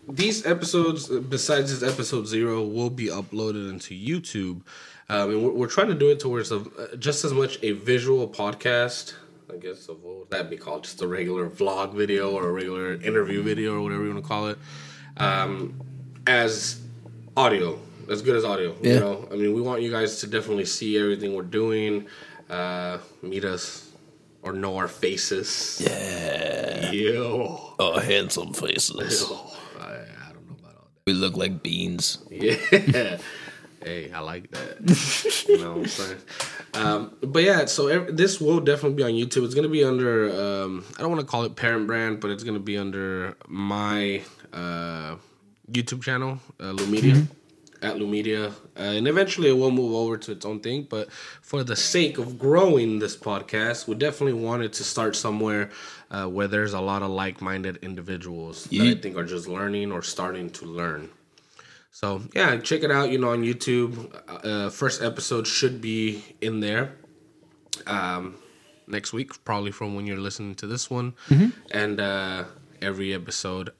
these 0.08 0.46
episodes 0.46 1.08
besides 1.08 1.78
this 1.80 1.90
episode 1.92 2.26
zero 2.28 2.64
will 2.64 2.90
be 2.90 3.08
uploaded 3.08 3.70
into 3.70 3.94
YouTube, 3.94 4.62
um, 5.10 5.32
and 5.32 5.44
we're, 5.44 5.52
we're 5.52 5.68
trying 5.68 5.88
to 5.88 5.96
do 5.96 6.10
it 6.12 6.20
towards 6.20 6.52
a, 6.52 6.64
just 6.98 7.26
as 7.26 7.34
much 7.34 7.58
a 7.64 7.72
visual 7.72 8.28
podcast. 8.28 9.14
I 9.52 9.58
guess 9.58 9.88
of 9.90 10.04
what 10.04 10.18
would 10.20 10.30
that 10.32 10.50
be 10.50 10.58
called? 10.58 10.84
Just 10.84 11.02
a 11.02 11.08
regular 11.08 11.50
vlog 11.50 11.94
video 11.94 12.32
or 12.32 12.48
a 12.50 12.52
regular 12.52 12.94
interview 12.94 13.42
video 13.42 13.76
or 13.76 13.82
whatever 13.82 14.04
you 14.04 14.12
want 14.12 14.24
to 14.24 14.28
call 14.28 14.48
it, 14.48 14.58
um, 15.18 15.82
as 16.28 16.80
audio, 17.36 17.80
as 18.10 18.22
good 18.22 18.36
as 18.36 18.46
audio. 18.46 18.76
Yeah. 18.82 18.94
You 18.94 19.00
know, 19.00 19.28
I 19.32 19.36
mean, 19.36 19.54
we 19.54 19.62
want 19.62 19.82
you 19.82 19.92
guys 19.92 20.20
to 20.22 20.28
definitely 20.28 20.66
see 20.66 20.98
everything 20.98 21.34
we're 21.34 21.44
doing, 21.44 22.08
uh, 22.50 23.00
meet 23.22 23.46
us. 23.46 23.86
Or 24.42 24.54
know 24.54 24.78
our 24.78 24.88
faces. 24.88 25.82
yeah. 25.86 26.92
Yo. 26.92 27.76
Oh, 27.78 28.00
handsome 28.00 28.54
faces. 28.54 29.26
Oh, 29.30 29.58
I, 29.78 29.84
I 29.84 30.32
don't 30.32 30.48
know 30.48 30.56
about 30.58 30.76
all 30.78 30.88
We 31.06 31.12
look 31.12 31.36
like 31.36 31.62
beans. 31.62 32.20
Yeah. 32.32 33.18
Hey, 33.84 34.12
I 34.12 34.20
like 34.20 34.52
that. 34.52 35.46
you 35.48 35.58
know 35.58 35.72
what 35.72 35.78
I'm 35.80 35.88
saying? 35.88 36.18
Um, 36.74 37.16
but 37.22 37.44
yeah, 37.44 37.66
so 37.66 38.06
this 38.06 38.40
will 38.40 38.60
definitely 38.60 38.96
be 38.96 39.04
on 39.04 39.12
YouTube. 39.12 39.46
It's 39.46 39.56
going 39.56 39.64
to 39.64 39.70
be 39.70 39.84
under, 39.84 40.30
um, 40.30 40.86
I 40.98 41.02
don't 41.02 41.12
want 41.12 41.22
to 41.22 41.28
call 41.28 41.44
it 41.44 41.56
parent 41.56 41.88
brand, 41.88 42.20
but 42.20 42.32
it's 42.32 42.44
going 42.44 42.56
to 42.56 42.64
be 42.64 42.78
under 42.78 43.38
my 43.48 44.22
uh, 44.54 45.16
YouTube 45.72 46.02
channel, 46.02 46.40
uh, 46.60 46.74
Lumedia. 46.74 47.28
at 47.82 47.96
Lumedia, 47.96 48.52
uh, 48.78 48.82
and 48.82 49.08
eventually 49.08 49.50
it 49.50 49.54
will 49.54 49.72
move 49.72 49.94
over 49.94 50.18
to 50.18 50.32
its 50.34 50.46
own 50.46 50.60
thing. 50.60 50.86
But 50.90 51.12
for 51.12 51.64
the 51.64 51.76
sake 51.76 52.18
of 52.18 52.38
growing 52.38 53.00
this 53.00 53.16
podcast, 53.16 53.88
we 53.88 53.96
definitely 53.96 54.42
wanted 54.42 54.74
to 54.74 54.84
start 54.84 55.16
somewhere 55.16 55.70
uh, 56.12 56.26
where 56.26 56.48
there's 56.48 56.74
a 56.74 56.82
lot 56.82 57.02
of 57.02 57.10
like-minded 57.10 57.78
individuals 57.78 58.66
that 58.66 58.82
I 58.82 58.96
think 58.96 59.16
are 59.16 59.24
just 59.24 59.48
learning 59.48 59.92
or 59.92 60.02
starting 60.02 60.50
to 60.52 60.66
learn. 60.66 61.10
So 61.92 62.22
yeah, 62.34 62.58
check 62.58 62.84
it 62.84 62.92
out. 62.92 63.10
You 63.10 63.18
know, 63.20 63.32
on 63.32 63.44
YouTube. 63.44 64.14
Uh, 64.28 64.70
first 64.70 65.02
episode 65.02 65.48
should 65.48 65.82
be 65.82 66.24
in 66.42 66.60
there. 66.60 66.96
Um, 67.88 68.36
next 68.88 69.14
week, 69.14 69.44
probably 69.44 69.72
from 69.72 69.96
when 69.96 70.06
you're 70.06 70.18
listening 70.18 70.56
to 70.56 70.68
this 70.68 70.90
one, 70.90 71.14
and 71.72 72.00
uh, 72.00 72.46
every 72.82 73.14
episode. 73.14 73.72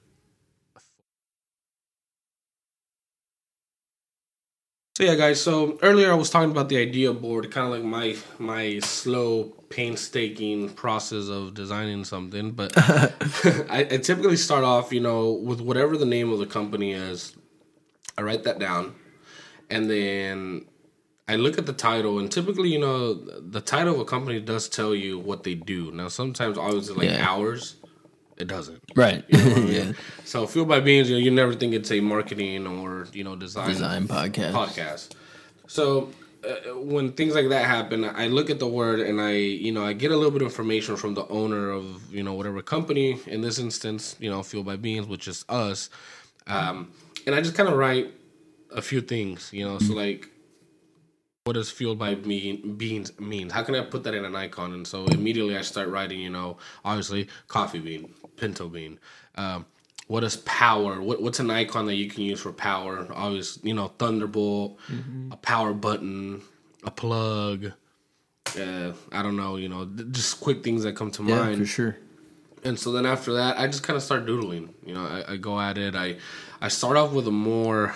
So 4.96 5.04
yeah, 5.04 5.14
guys. 5.14 5.40
So 5.40 5.78
earlier 5.82 6.10
I 6.10 6.14
was 6.14 6.28
talking 6.28 6.50
about 6.50 6.68
the 6.68 6.76
idea 6.76 7.12
board, 7.14 7.50
kind 7.50 7.66
of 7.66 7.72
like 7.72 7.84
my 7.84 8.16
my 8.38 8.80
slow, 8.80 9.44
painstaking 9.70 10.70
process 10.70 11.28
of 11.28 11.54
designing 11.54 12.04
something. 12.04 12.50
But 12.50 12.72
I, 12.76 13.86
I 13.90 13.96
typically 13.98 14.36
start 14.36 14.64
off, 14.64 14.92
you 14.92 15.00
know, 15.00 15.30
with 15.32 15.60
whatever 15.60 15.96
the 15.96 16.04
name 16.04 16.30
of 16.30 16.38
the 16.38 16.46
company 16.46 16.92
is. 16.92 17.34
I 18.20 18.22
write 18.22 18.44
that 18.44 18.58
down, 18.58 18.94
and 19.70 19.88
then 19.88 20.66
I 21.26 21.36
look 21.36 21.56
at 21.56 21.64
the 21.64 21.72
title, 21.72 22.18
and 22.18 22.30
typically, 22.30 22.68
you 22.68 22.78
know, 22.78 23.14
the 23.14 23.62
title 23.62 23.94
of 23.94 24.00
a 24.00 24.04
company 24.04 24.40
does 24.40 24.68
tell 24.68 24.94
you 24.94 25.18
what 25.18 25.42
they 25.42 25.54
do. 25.54 25.90
Now, 25.90 26.08
sometimes, 26.08 26.58
obviously, 26.58 26.96
like 27.06 27.16
Yeah. 27.16 27.26
hours, 27.26 27.76
it 28.36 28.46
doesn't. 28.46 28.82
Right. 28.94 29.24
You 29.28 29.38
know 29.38 29.54
I 29.56 29.58
mean? 29.60 29.72
yeah. 29.72 29.92
So, 30.26 30.46
Fueled 30.46 30.68
by 30.68 30.80
Beans, 30.80 31.08
you 31.08 31.16
know, 31.16 31.20
you 31.22 31.30
never 31.30 31.54
think 31.54 31.72
it's 31.72 31.90
a 31.90 32.00
marketing 32.00 32.66
or 32.66 33.06
you 33.14 33.24
know 33.24 33.36
design 33.36 33.68
Design 33.68 34.06
podcast. 34.06 34.52
podcast. 34.52 35.14
So 35.66 36.10
uh, 36.44 36.74
when 36.74 37.12
things 37.12 37.34
like 37.34 37.48
that 37.48 37.64
happen, 37.64 38.04
I 38.04 38.26
look 38.26 38.50
at 38.50 38.58
the 38.58 38.66
word 38.68 39.00
and 39.00 39.18
I, 39.20 39.32
you 39.32 39.72
know, 39.72 39.84
I 39.86 39.94
get 39.94 40.10
a 40.10 40.16
little 40.16 40.30
bit 40.32 40.42
of 40.42 40.48
information 40.48 40.96
from 40.96 41.14
the 41.14 41.26
owner 41.28 41.70
of, 41.70 42.12
you 42.12 42.22
know, 42.22 42.34
whatever 42.34 42.60
company. 42.60 43.18
In 43.26 43.40
this 43.40 43.58
instance, 43.58 44.14
you 44.20 44.28
know, 44.30 44.42
Fueled 44.42 44.66
by 44.66 44.76
Beans, 44.76 45.06
which 45.06 45.26
is 45.28 45.44
us. 45.48 45.88
Um, 46.46 46.90
and 47.26 47.34
I 47.34 47.40
just 47.40 47.54
kind 47.54 47.68
of 47.68 47.76
write 47.76 48.12
a 48.70 48.82
few 48.82 49.00
things, 49.00 49.50
you 49.52 49.66
know. 49.66 49.78
So 49.78 49.94
like, 49.94 50.28
what 51.44 51.54
does 51.54 51.70
fueled 51.70 51.98
by 51.98 52.14
bean, 52.14 52.76
beans 52.76 53.18
mean? 53.18 53.50
How 53.50 53.62
can 53.62 53.74
I 53.74 53.82
put 53.82 54.04
that 54.04 54.14
in 54.14 54.24
an 54.24 54.36
icon? 54.36 54.72
And 54.72 54.86
so 54.86 55.06
immediately 55.06 55.56
I 55.56 55.62
start 55.62 55.88
writing, 55.88 56.20
you 56.20 56.30
know, 56.30 56.58
obviously 56.84 57.28
coffee 57.48 57.78
bean, 57.78 58.14
pinto 58.36 58.68
bean. 58.68 58.98
Um, 59.36 59.66
what 60.06 60.24
is 60.24 60.36
power? 60.38 61.00
What, 61.00 61.22
what's 61.22 61.38
an 61.38 61.50
icon 61.50 61.86
that 61.86 61.94
you 61.94 62.10
can 62.10 62.22
use 62.22 62.40
for 62.40 62.52
power? 62.52 63.06
Obviously, 63.12 63.68
you 63.68 63.74
know, 63.74 63.88
thunderbolt, 63.88 64.78
a 65.30 65.36
power 65.36 65.72
button, 65.72 66.42
a 66.84 66.90
plug. 66.90 67.72
Uh, 68.58 68.92
I 69.12 69.22
don't 69.22 69.36
know, 69.36 69.56
you 69.56 69.68
know, 69.68 69.84
just 70.10 70.40
quick 70.40 70.64
things 70.64 70.82
that 70.82 70.96
come 70.96 71.12
to 71.12 71.22
Yeah, 71.22 71.38
mind 71.38 71.58
for 71.58 71.66
sure. 71.66 71.96
And 72.64 72.78
so 72.78 72.92
then 72.92 73.06
after 73.06 73.32
that 73.34 73.58
i 73.58 73.66
just 73.66 73.82
kind 73.82 73.96
of 73.96 74.02
start 74.02 74.26
doodling 74.26 74.72
you 74.84 74.94
know 74.94 75.04
I, 75.04 75.32
I 75.32 75.36
go 75.36 75.58
at 75.58 75.78
it. 75.78 75.94
I 75.94 76.16
i 76.60 76.68
start 76.68 76.96
off 76.96 77.12
with 77.12 77.26
a 77.26 77.30
more 77.30 77.94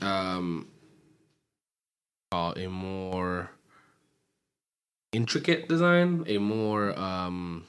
um 0.00 0.68
a 2.32 2.66
more 2.66 3.50
intricate 5.12 5.68
design 5.68 6.24
a 6.26 6.38
more 6.38 6.98
um 6.98 7.64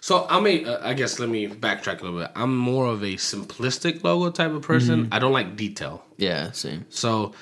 so 0.00 0.26
i'm 0.28 0.46
a 0.46 0.64
uh, 0.64 0.88
i 0.88 0.94
guess 0.94 1.18
let 1.18 1.28
me 1.28 1.48
backtrack 1.48 2.00
a 2.00 2.04
little 2.04 2.20
bit. 2.20 2.30
I'm 2.36 2.56
more 2.56 2.86
of 2.86 3.02
a 3.02 3.14
simplistic 3.14 4.04
logo 4.04 4.30
type 4.30 4.52
of 4.52 4.62
person. 4.62 5.08
I 5.10 5.18
don't 5.18 5.32
like 5.32 5.56
detail. 5.56 6.04
Yeah, 6.18 6.52
same. 6.52 6.86
so 6.88 7.32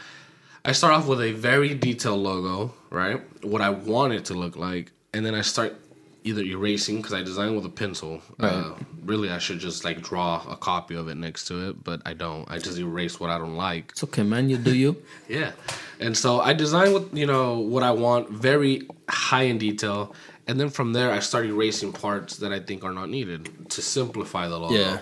I 0.64 0.72
start 0.72 0.94
off 0.94 1.06
with 1.06 1.20
a 1.20 1.32
very 1.32 1.74
detailed 1.74 2.20
logo, 2.20 2.72
right? 2.88 3.20
What 3.44 3.60
I 3.60 3.68
want 3.68 4.14
it 4.14 4.24
to 4.26 4.34
look 4.34 4.56
like, 4.56 4.92
and 5.12 5.24
then 5.26 5.34
I 5.34 5.42
start 5.42 5.83
either 6.24 6.42
erasing 6.42 6.96
because 6.96 7.12
I 7.12 7.22
design 7.22 7.54
with 7.54 7.64
a 7.66 7.70
pencil. 7.70 8.20
Uh, 8.40 8.72
really, 9.04 9.30
I 9.30 9.38
should 9.38 9.58
just 9.58 9.84
like 9.84 10.02
draw 10.02 10.44
a 10.48 10.56
copy 10.56 10.94
of 10.96 11.08
it 11.08 11.16
next 11.16 11.44
to 11.46 11.68
it, 11.68 11.84
but 11.84 12.00
I 12.04 12.14
don't. 12.14 12.50
I 12.50 12.58
just 12.58 12.78
erase 12.78 13.20
what 13.20 13.30
I 13.30 13.38
don't 13.38 13.56
like. 13.56 13.90
It's 13.92 14.02
okay, 14.04 14.22
man. 14.22 14.48
You 14.48 14.56
do 14.56 14.74
you. 14.74 14.96
Yeah, 15.28 15.52
and 16.00 16.16
so 16.16 16.40
I 16.40 16.52
design 16.52 16.92
with 16.92 17.16
you 17.16 17.26
know 17.26 17.58
what 17.58 17.82
I 17.82 17.92
want, 17.92 18.30
very 18.30 18.88
high 19.08 19.44
in 19.44 19.58
detail, 19.58 20.14
and 20.46 20.58
then 20.58 20.70
from 20.70 20.92
there 20.92 21.10
I 21.10 21.20
start 21.20 21.46
erasing 21.46 21.92
parts 21.92 22.38
that 22.38 22.52
I 22.52 22.60
think 22.60 22.84
are 22.84 22.92
not 22.92 23.08
needed 23.08 23.70
to 23.70 23.82
simplify 23.82 24.48
the 24.48 24.58
logo. 24.58 24.74
Yeah. 24.74 24.98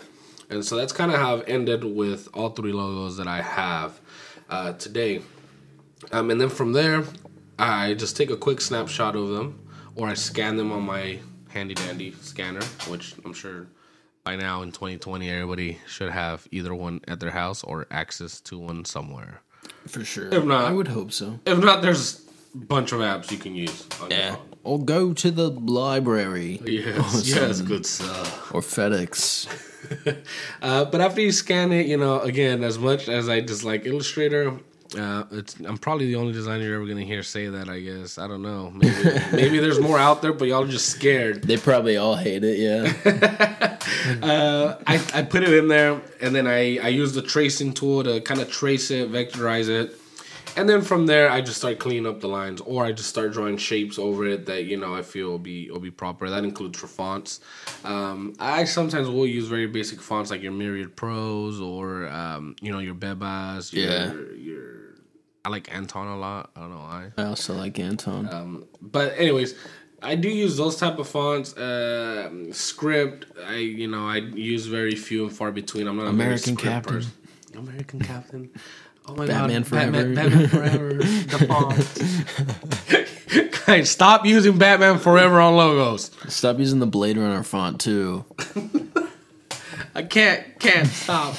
And 0.50 0.62
so 0.62 0.76
that's 0.76 0.92
kind 0.92 1.10
of 1.10 1.18
how 1.18 1.36
I've 1.36 1.48
ended 1.48 1.82
with 1.82 2.28
all 2.34 2.50
three 2.50 2.72
logos 2.72 3.16
that 3.16 3.26
I 3.26 3.40
have 3.40 3.98
uh, 4.50 4.74
today. 4.74 5.22
Um, 6.12 6.30
and 6.30 6.38
then 6.38 6.50
from 6.50 6.74
there, 6.74 7.04
I 7.58 7.94
just 7.94 8.18
take 8.18 8.28
a 8.28 8.36
quick 8.36 8.60
snapshot 8.60 9.16
of 9.16 9.28
them, 9.30 9.58
or 9.96 10.08
I 10.08 10.14
scan 10.14 10.56
them 10.56 10.72
on 10.72 10.82
my 10.82 11.18
handy 11.48 11.74
dandy 11.74 12.12
scanner, 12.20 12.62
which 12.88 13.14
I'm 13.24 13.32
sure 13.34 13.66
by 14.24 14.36
now 14.36 14.62
in 14.62 14.70
2020 14.72 15.28
everybody 15.30 15.78
should 15.86 16.10
have 16.10 16.46
either 16.50 16.74
one 16.74 17.00
at 17.08 17.20
their 17.20 17.30
house 17.30 17.62
or 17.64 17.86
access 17.90 18.40
to 18.42 18.58
one 18.58 18.84
somewhere. 18.84 19.42
For 19.86 20.04
sure. 20.04 20.28
If 20.32 20.44
not- 20.44 20.64
I 20.64 20.72
would 20.72 20.88
hope 20.88 21.12
so. 21.12 21.40
If 21.46 21.58
not, 21.58 21.82
there's 21.82 22.22
a 22.54 22.58
bunch 22.58 22.92
of 22.92 23.00
apps 23.00 23.30
you 23.30 23.38
can 23.38 23.54
use. 23.54 23.86
On 24.00 24.10
your 24.10 24.18
Yeah. 24.18 24.34
phone. 24.36 24.48
Or 24.64 24.84
go 24.84 25.12
to 25.12 25.30
the 25.32 25.50
library. 25.50 26.60
Yes, 26.64 27.26
yes, 27.26 27.60
good 27.60 27.84
stuff. 27.84 28.54
Or 28.54 28.60
FedEx. 28.60 29.48
Uh, 30.62 30.84
but 30.84 31.00
after 31.00 31.20
you 31.20 31.32
scan 31.32 31.72
it, 31.72 31.86
you 31.86 31.96
know, 31.96 32.20
again, 32.20 32.62
as 32.62 32.78
much 32.78 33.08
as 33.08 33.28
I 33.28 33.40
dislike 33.40 33.84
Illustrator, 33.84 34.56
uh, 34.94 35.24
it's, 35.30 35.56
I'm 35.60 35.78
probably 35.78 36.06
the 36.06 36.16
only 36.16 36.32
designer 36.32 36.64
you're 36.64 36.76
ever 36.76 36.86
gonna 36.86 37.02
hear 37.02 37.22
say 37.22 37.48
that. 37.48 37.68
I 37.68 37.80
guess 37.80 38.18
I 38.18 38.26
don't 38.26 38.42
know. 38.42 38.70
Maybe, 38.70 39.20
maybe 39.32 39.58
there's 39.58 39.80
more 39.80 39.98
out 39.98 40.22
there, 40.22 40.32
but 40.32 40.48
y'all 40.48 40.64
are 40.64 40.68
just 40.68 40.88
scared. 40.88 41.42
They 41.42 41.56
probably 41.56 41.96
all 41.96 42.16
hate 42.16 42.44
it, 42.44 42.58
yeah. 42.58 43.68
Uh, 44.22 44.78
I, 44.86 44.94
I 45.14 45.22
put 45.22 45.42
it 45.42 45.52
in 45.52 45.68
there, 45.68 46.00
and 46.20 46.34
then 46.34 46.46
I 46.46 46.78
I 46.78 46.88
use 46.88 47.12
the 47.14 47.22
tracing 47.22 47.72
tool 47.72 48.04
to 48.04 48.20
kind 48.20 48.40
of 48.40 48.50
trace 48.50 48.90
it, 48.90 49.10
vectorize 49.10 49.68
it, 49.68 49.96
and 50.56 50.68
then 50.68 50.82
from 50.82 51.06
there 51.06 51.30
I 51.30 51.40
just 51.40 51.58
start 51.58 51.78
cleaning 51.78 52.06
up 52.06 52.20
the 52.20 52.28
lines, 52.28 52.60
or 52.60 52.84
I 52.84 52.92
just 52.92 53.08
start 53.08 53.32
drawing 53.32 53.56
shapes 53.56 53.98
over 53.98 54.26
it 54.26 54.46
that 54.46 54.64
you 54.64 54.76
know 54.76 54.94
I 54.94 55.02
feel 55.02 55.30
will 55.30 55.38
be 55.38 55.70
will 55.70 55.80
be 55.80 55.90
proper. 55.90 56.28
That 56.30 56.44
includes 56.44 56.78
for 56.78 56.86
fonts. 56.86 57.40
Um, 57.84 58.34
I 58.38 58.64
sometimes 58.64 59.08
will 59.08 59.26
use 59.26 59.48
very 59.48 59.66
basic 59.66 60.00
fonts 60.00 60.30
like 60.30 60.42
your 60.42 60.52
Myriad 60.52 60.94
Pros 60.96 61.60
or 61.60 62.08
um, 62.08 62.56
you 62.60 62.72
know 62.72 62.78
your 62.78 62.94
Bebas. 62.94 63.72
Your, 63.72 63.84
Yeah. 63.84 64.12
Your 64.36 64.81
I 65.44 65.48
like 65.48 65.74
Anton 65.74 66.06
a 66.06 66.16
lot. 66.16 66.50
I 66.54 66.60
don't 66.60 66.70
know 66.70 66.76
why. 66.78 67.10
I 67.16 67.24
also 67.24 67.54
like 67.54 67.78
Anton. 67.78 68.28
Um, 68.32 68.64
but 68.80 69.14
anyways, 69.18 69.54
I 70.00 70.14
do 70.14 70.28
use 70.28 70.56
those 70.56 70.76
type 70.76 70.98
of 70.98 71.08
fonts. 71.08 71.56
Uh, 71.56 72.30
script, 72.52 73.26
I 73.46 73.56
you 73.56 73.88
know 73.88 74.06
I 74.06 74.18
use 74.18 74.66
very 74.66 74.94
few 74.94 75.26
and 75.26 75.36
far 75.36 75.50
between. 75.50 75.88
I'm 75.88 75.96
not 75.96 76.06
American 76.08 76.54
a 76.54 76.56
Captain. 76.56 76.94
person. 76.94 77.12
American 77.56 78.00
Captain. 78.00 78.50
Oh 79.06 79.16
my 79.16 79.26
Batman 79.26 79.62
god, 79.62 79.68
Forever. 79.68 79.92
Batman, 79.92 80.14
Batman 80.14 80.48
Forever. 80.48 80.94
the 80.94 81.46
font. 81.48 81.76
Guys, 83.66 83.90
stop 83.90 84.24
using 84.24 84.58
Batman 84.58 84.98
Forever 84.98 85.40
on 85.40 85.56
logos. 85.56 86.12
Stop 86.28 86.60
using 86.60 86.78
the 86.78 86.86
Blade 86.86 87.16
Runner 87.16 87.42
font 87.42 87.80
too. 87.80 88.24
I 89.94 90.02
can't 90.04 90.58
can't 90.60 90.86
stop. 90.88 91.34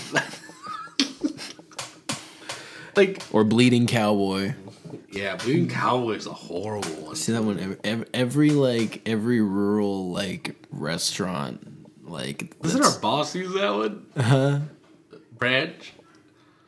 Like 2.95 3.21
Or 3.32 3.43
Bleeding 3.43 3.88
Cowboy. 3.88 4.53
yeah, 5.12 5.36
Bleeding 5.36 5.69
Cowboy 5.69 6.13
is 6.13 6.27
a 6.27 6.34
horrible 6.34 6.89
one. 6.89 7.15
See 7.15 7.32
that 7.32 7.43
one? 7.43 7.60
Every, 7.60 7.77
every, 7.84 8.06
every 8.13 8.49
like 8.51 9.01
every 9.08 9.41
rural 9.41 10.12
like 10.12 10.56
restaurant 10.71 11.67
like. 12.03 12.60
Doesn't 12.62 12.84
our 12.84 12.99
boss 12.99 13.36
use 13.36 13.53
that 13.53 13.69
one? 13.73 14.06
Uh-huh. 14.15 14.60
Branch. 15.38 15.93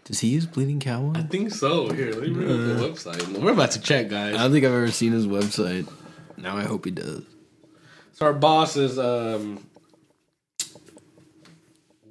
Does 0.06 0.20
he 0.20 0.28
use 0.30 0.46
Bleeding 0.46 0.80
Cowboy? 0.80 1.20
I 1.20 1.24
think 1.24 1.52
so. 1.52 1.90
Here, 1.90 2.12
let 2.12 2.22
me 2.22 2.30
bring 2.30 2.52
up 2.52 2.78
the 2.78 2.88
website. 2.88 3.40
We're 3.40 3.54
about 3.54 3.72
to 3.72 3.82
check, 3.82 4.08
guys. 4.10 4.36
I 4.36 4.40
don't 4.40 4.52
think 4.52 4.64
I've 4.66 4.72
ever 4.72 4.92
seen 4.92 5.12
his 5.14 5.26
website. 5.26 5.92
Now 6.38 6.58
I 6.58 6.64
hope 6.64 6.86
he 6.86 6.92
does. 6.92 7.24
So 8.14 8.28
our 8.28 8.34
boss 8.34 8.78
is 8.78 9.00
um, 9.00 9.66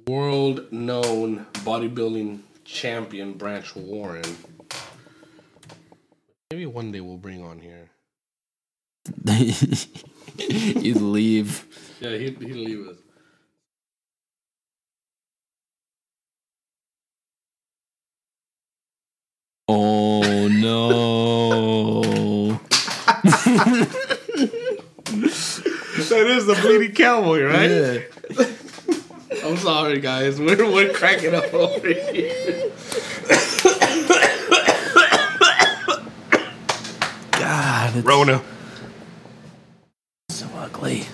world 0.07 0.71
known 0.71 1.45
bodybuilding 1.63 2.41
champion 2.65 3.33
Branch 3.33 3.75
Warren. 3.75 4.37
Maybe 6.51 6.65
one 6.65 6.91
day 6.91 6.99
we'll 6.99 7.17
bring 7.17 7.43
on 7.43 7.59
here. 7.59 7.89
You'd 10.37 11.01
leave. 11.01 11.65
Yeah, 12.01 12.17
he'd, 12.17 12.41
he'd 12.41 12.55
leave 12.55 12.87
us. 12.87 12.97
Oh 19.67 20.47
no. 20.47 22.59
That 26.09 26.27
is 26.27 26.45
the 26.45 26.55
bleeding 26.55 26.93
cowboy, 26.93 27.43
right? 27.43 27.69
Yeah. 27.69 27.99
I'm 29.45 29.57
sorry, 29.57 29.99
guys. 29.99 30.39
We're 30.45 30.71
we're 30.71 30.91
cracking 30.91 31.35
up 31.35 31.53
over 31.53 31.87
here. 31.87 32.71
God, 37.31 37.95
it's 37.95 38.05
Rona. 38.05 38.41
so 40.29 40.47
ugly. 40.55 41.05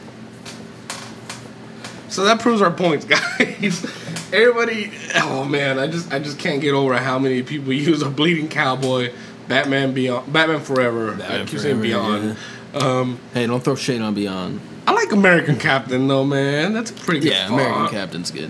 So 2.10 2.24
that 2.26 2.40
proves 2.40 2.62
our 2.62 2.72
points, 2.72 3.06
guys. 3.40 3.86
Everybody, 4.34 4.92
oh 5.16 5.44
man, 5.44 5.78
I 5.78 5.88
just 5.88 6.14
I 6.14 6.20
just 6.20 6.40
can't 6.40 6.62
get 6.62 6.74
over 6.74 6.98
how 6.98 7.20
many 7.20 7.44
people 7.44 7.74
use 7.74 8.02
a 8.02 8.10
bleeding 8.10 8.48
cowboy, 8.48 9.12
Batman 9.50 9.94
Beyond, 9.94 10.32
Batman 10.32 10.62
Forever. 10.62 11.12
Batman 11.18 11.42
I 11.42 11.46
keep 11.46 11.60
saying 11.60 11.82
Forever, 11.82 11.82
Beyond. 11.82 12.38
Um, 12.74 13.20
Hey, 13.34 13.46
don't 13.48 13.62
throw 13.62 13.76
shade 13.76 14.02
on 14.02 14.14
Beyond. 14.14 14.62
I 14.92 14.94
like 14.94 15.12
American 15.14 15.58
Captain 15.58 16.06
though, 16.10 16.26
man. 16.26 16.74
That's 16.74 16.92
a 16.92 16.94
pretty 16.94 17.22
good. 17.22 17.32
Yeah, 17.32 17.48
font. 17.48 17.62
American 17.62 17.88
Captain's 17.98 18.30
good. 18.30 18.50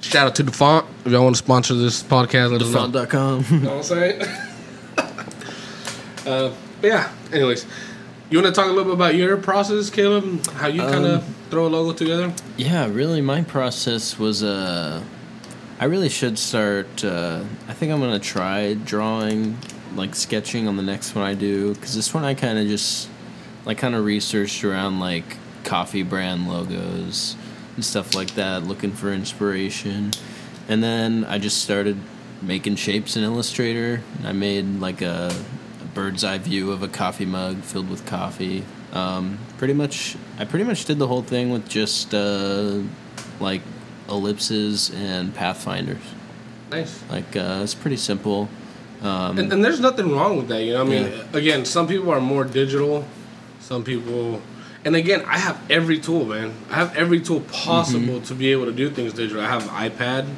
Shout 0.00 0.28
out 0.28 0.34
to 0.36 0.44
the 0.44 0.52
font. 0.52 0.86
If 1.04 1.10
y'all 1.10 1.24
want 1.24 1.34
to 1.34 1.38
sponsor 1.42 1.74
this 1.74 2.00
podcast, 2.02 2.52
let 2.52 2.62
us 2.62 2.70
know. 2.72 2.82
Font.com. 2.92 3.44
You 3.50 3.58
know 3.58 3.68
what 3.70 3.76
I'm 3.78 3.82
saying? 3.82 4.22
uh, 6.26 6.52
but 6.80 6.86
yeah. 6.86 7.10
Anyways, 7.32 7.66
you 8.30 8.40
want 8.40 8.54
to 8.54 8.58
talk 8.60 8.66
a 8.66 8.72
little 8.72 8.84
bit 8.84 8.94
about 8.94 9.16
your 9.16 9.36
process, 9.36 9.90
Caleb? 9.90 10.46
How 10.52 10.68
you 10.68 10.82
kind 10.82 11.04
of 11.04 11.24
Um, 11.24 11.34
throw 11.50 11.66
a 11.66 11.68
logo 11.68 11.92
together? 11.92 12.32
Yeah, 12.56 12.86
really, 12.88 13.20
my 13.20 13.42
process 13.42 14.16
was 14.16 14.44
uh, 14.44 15.02
I 15.80 15.86
really 15.86 16.08
should 16.08 16.38
start. 16.38 17.04
Uh, 17.04 17.42
I 17.66 17.72
think 17.72 17.90
I'm 17.90 17.98
gonna 17.98 18.20
try 18.20 18.74
drawing, 18.74 19.58
like 19.96 20.14
sketching 20.14 20.68
on 20.68 20.76
the 20.76 20.84
next 20.84 21.16
one 21.16 21.24
I 21.24 21.34
do, 21.34 21.74
because 21.74 21.96
this 21.96 22.14
one 22.14 22.22
I 22.22 22.34
kind 22.34 22.58
of 22.60 22.68
just 22.68 23.08
like 23.66 23.76
kind 23.78 23.94
of 23.94 24.04
researched 24.04 24.64
around 24.64 24.98
like 25.00 25.36
coffee 25.64 26.02
brand 26.02 26.48
logos 26.48 27.36
and 27.74 27.84
stuff 27.84 28.14
like 28.14 28.34
that, 28.36 28.62
looking 28.62 28.92
for 28.92 29.12
inspiration, 29.12 30.12
and 30.68 30.82
then 30.82 31.24
I 31.28 31.36
just 31.38 31.60
started 31.62 31.98
making 32.40 32.76
shapes 32.76 33.16
in 33.16 33.24
Illustrator. 33.24 34.02
I 34.24 34.32
made 34.32 34.80
like 34.80 35.02
a, 35.02 35.30
a 35.82 35.84
bird's 35.94 36.24
eye 36.24 36.38
view 36.38 36.72
of 36.72 36.82
a 36.82 36.88
coffee 36.88 37.26
mug 37.26 37.58
filled 37.62 37.90
with 37.90 38.06
coffee. 38.06 38.64
Um, 38.92 39.38
pretty 39.58 39.74
much, 39.74 40.16
I 40.38 40.44
pretty 40.46 40.64
much 40.64 40.84
did 40.86 40.98
the 40.98 41.06
whole 41.06 41.22
thing 41.22 41.50
with 41.50 41.68
just 41.68 42.14
uh, 42.14 42.78
like 43.40 43.60
ellipses 44.08 44.90
and 44.94 45.34
pathfinders. 45.34 46.02
Nice. 46.70 47.02
Like 47.10 47.36
uh, 47.36 47.60
it's 47.62 47.74
pretty 47.74 47.96
simple. 47.96 48.48
Um, 49.02 49.38
And, 49.38 49.52
and 49.52 49.64
there's 49.64 49.80
nothing 49.80 50.12
wrong 50.12 50.36
with 50.38 50.48
that, 50.48 50.62
you 50.62 50.72
know. 50.74 50.80
I 50.80 50.84
mean, 50.84 51.02
Yeah. 51.12 51.24
again, 51.34 51.64
some 51.64 51.86
people 51.86 52.10
are 52.10 52.20
more 52.20 52.44
digital, 52.44 53.04
some 53.66 53.82
people, 53.82 54.40
and 54.84 54.94
again, 54.94 55.24
I 55.26 55.38
have 55.38 55.60
every 55.68 55.98
tool, 55.98 56.24
man. 56.24 56.54
I 56.70 56.74
have 56.74 56.96
every 56.96 57.20
tool 57.20 57.40
possible 57.40 58.14
mm-hmm. 58.14 58.24
to 58.24 58.34
be 58.34 58.52
able 58.52 58.66
to 58.66 58.72
do 58.72 58.88
things 58.90 59.12
digital. 59.12 59.42
I 59.42 59.48
have 59.48 59.64
iPad, 59.64 60.32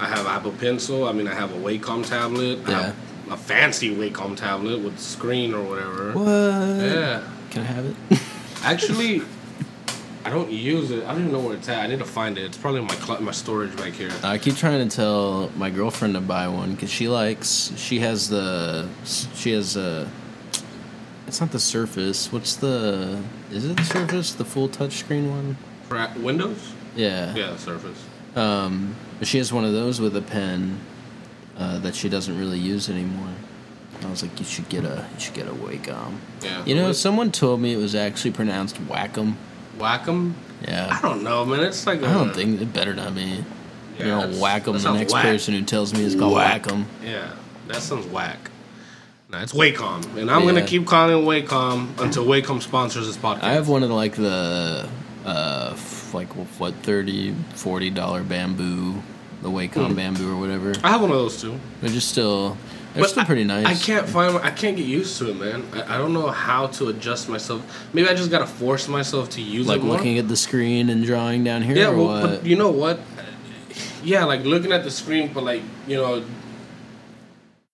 I 0.00 0.06
have 0.06 0.26
Apple 0.26 0.52
Pencil. 0.52 1.06
I 1.06 1.12
mean, 1.12 1.28
I 1.28 1.34
have 1.34 1.52
a 1.52 1.58
Wacom 1.58 2.06
tablet. 2.06 2.66
I 2.66 2.70
have 2.70 2.96
a 3.30 3.36
fancy 3.36 3.94
Wacom 3.94 4.36
tablet 4.36 4.80
with 4.80 4.98
screen 4.98 5.52
or 5.52 5.62
whatever. 5.62 6.12
what? 6.12 6.24
Yeah, 6.26 7.28
Can 7.50 7.62
I 7.62 7.66
have 7.66 7.84
it? 7.84 8.20
actually, 8.62 9.20
I 10.24 10.30
don't 10.30 10.50
use 10.50 10.90
it. 10.90 11.04
I 11.04 11.12
don't 11.12 11.20
even 11.20 11.32
know 11.32 11.40
where 11.40 11.56
it's 11.56 11.68
at. 11.68 11.84
I 11.84 11.88
need 11.88 11.98
to 11.98 12.06
find 12.06 12.38
it. 12.38 12.44
It's 12.44 12.56
probably 12.56 12.80
in 12.80 12.86
my 12.86 12.94
cl- 12.94 13.20
my 13.20 13.32
storage 13.32 13.76
back 13.76 13.92
here. 13.92 14.10
I 14.22 14.38
keep 14.38 14.56
trying 14.56 14.88
to 14.88 14.96
tell 14.96 15.50
my 15.56 15.68
girlfriend 15.68 16.14
to 16.14 16.22
buy 16.22 16.48
one 16.48 16.72
because 16.72 16.90
she 16.90 17.08
likes. 17.08 17.72
She 17.76 18.00
has 18.00 18.30
the. 18.30 18.88
She 19.04 19.52
has 19.52 19.76
a. 19.76 20.10
It's 21.26 21.40
not 21.40 21.50
the 21.52 21.58
Surface. 21.60 22.32
What's 22.32 22.56
the? 22.56 23.22
Is 23.50 23.64
it 23.64 23.76
the 23.76 23.84
Surface? 23.84 24.34
The 24.34 24.44
full 24.44 24.68
touchscreen 24.68 25.30
one? 25.30 25.56
Windows? 26.22 26.72
Yeah. 26.96 27.34
Yeah, 27.34 27.50
the 27.52 27.58
Surface. 27.58 28.04
Um, 28.34 28.94
but 29.18 29.28
she 29.28 29.38
has 29.38 29.52
one 29.52 29.64
of 29.64 29.72
those 29.72 30.00
with 30.00 30.16
a 30.16 30.22
pen 30.22 30.78
uh, 31.58 31.78
that 31.80 31.94
she 31.94 32.08
doesn't 32.08 32.38
really 32.38 32.58
use 32.58 32.88
anymore. 32.88 33.28
I 34.02 34.10
was 34.10 34.22
like, 34.22 34.36
you 34.40 34.44
should 34.44 34.68
get 34.68 34.84
a, 34.84 35.06
you 35.14 35.20
should 35.20 35.34
get 35.34 35.46
a 35.46 35.52
Wacom. 35.52 36.16
Yeah. 36.42 36.64
You 36.64 36.74
know, 36.74 36.92
someone 36.92 37.30
told 37.30 37.60
me 37.60 37.72
it 37.72 37.76
was 37.76 37.94
actually 37.94 38.32
pronounced 38.32 38.76
Wacom. 38.88 39.34
Wacom? 39.78 40.32
Yeah. 40.66 40.88
I 40.90 41.00
don't 41.06 41.22
know, 41.22 41.44
man. 41.44 41.60
It's 41.60 41.86
like 41.86 42.02
I 42.02 42.12
don't 42.12 42.34
think 42.34 42.60
it 42.60 42.72
better 42.72 42.94
not 42.94 43.14
be. 43.14 43.20
Yeah, 43.20 43.36
you 43.98 44.04
know, 44.06 44.20
that's- 44.22 44.40
whack 44.40 44.66
'em. 44.66 44.72
that 44.72 44.72
The 44.72 44.80
sounds 44.80 44.98
next 44.98 45.12
whack. 45.12 45.22
person 45.24 45.54
who 45.54 45.62
tells 45.62 45.92
me 45.92 46.04
it's 46.04 46.14
called 46.16 46.34
Whack. 46.34 46.70
'em. 46.72 46.86
Yeah, 47.04 47.30
that 47.68 47.76
sounds 47.82 48.06
whack. 48.06 48.50
No, 49.32 49.38
it's 49.38 49.54
Wacom, 49.54 50.16
and 50.18 50.30
I'm 50.30 50.44
gonna 50.44 50.64
keep 50.66 50.86
calling 50.86 51.16
it 51.16 51.26
Wacom 51.48 51.98
until 52.00 52.26
Wacom 52.26 52.60
sponsors 52.60 53.06
this 53.06 53.16
podcast. 53.16 53.42
I 53.42 53.52
have 53.54 53.66
one 53.66 53.82
of 53.82 53.88
the, 53.88 53.94
like 53.94 54.14
the, 54.14 54.86
uh, 55.24 55.70
f- 55.72 56.12
like 56.12 56.28
what 56.60 56.74
30 56.82 57.34
40 57.54 57.88
dollar 57.90 58.22
bamboo, 58.22 59.02
the 59.40 59.48
Wacom 59.48 59.88
Hmm. 59.88 59.94
bamboo 59.94 60.30
or 60.30 60.36
whatever. 60.38 60.74
I 60.84 60.90
have 60.90 61.00
one 61.00 61.10
of 61.10 61.16
those 61.16 61.40
too. 61.40 61.58
They're 61.80 61.88
just 61.88 62.08
still, 62.10 62.58
they're 62.92 63.04
still 63.04 63.22
I- 63.22 63.24
pretty 63.24 63.44
nice. 63.44 63.64
I 63.64 63.72
can't 63.72 64.06
find. 64.06 64.36
I 64.36 64.50
can't 64.50 64.76
get 64.76 64.84
used 64.84 65.16
to 65.20 65.30
it, 65.30 65.40
man. 65.40 65.64
I, 65.72 65.94
I 65.94 65.98
don't 65.98 66.12
know 66.12 66.26
how 66.28 66.66
to 66.66 66.88
adjust 66.88 67.30
myself. 67.30 67.62
Maybe 67.94 68.10
I 68.10 68.14
just 68.14 68.30
gotta 68.30 68.46
force 68.46 68.86
myself 68.86 69.30
to 69.30 69.40
use 69.40 69.66
like 69.66 69.78
it 69.80 69.84
more. 69.84 69.96
looking 69.96 70.18
at 70.18 70.28
the 70.28 70.36
screen 70.36 70.90
and 70.90 71.06
drawing 71.06 71.42
down 71.42 71.62
here 71.62 71.76
yeah, 71.78 71.88
or 71.88 71.96
well, 71.96 72.26
but 72.28 72.44
you 72.44 72.56
know 72.56 72.70
what? 72.70 73.00
Yeah, 74.04 74.24
like 74.26 74.44
looking 74.44 74.72
at 74.72 74.84
the 74.84 74.90
screen, 74.90 75.30
but 75.32 75.42
like 75.42 75.62
you 75.88 75.96
know, 75.96 76.22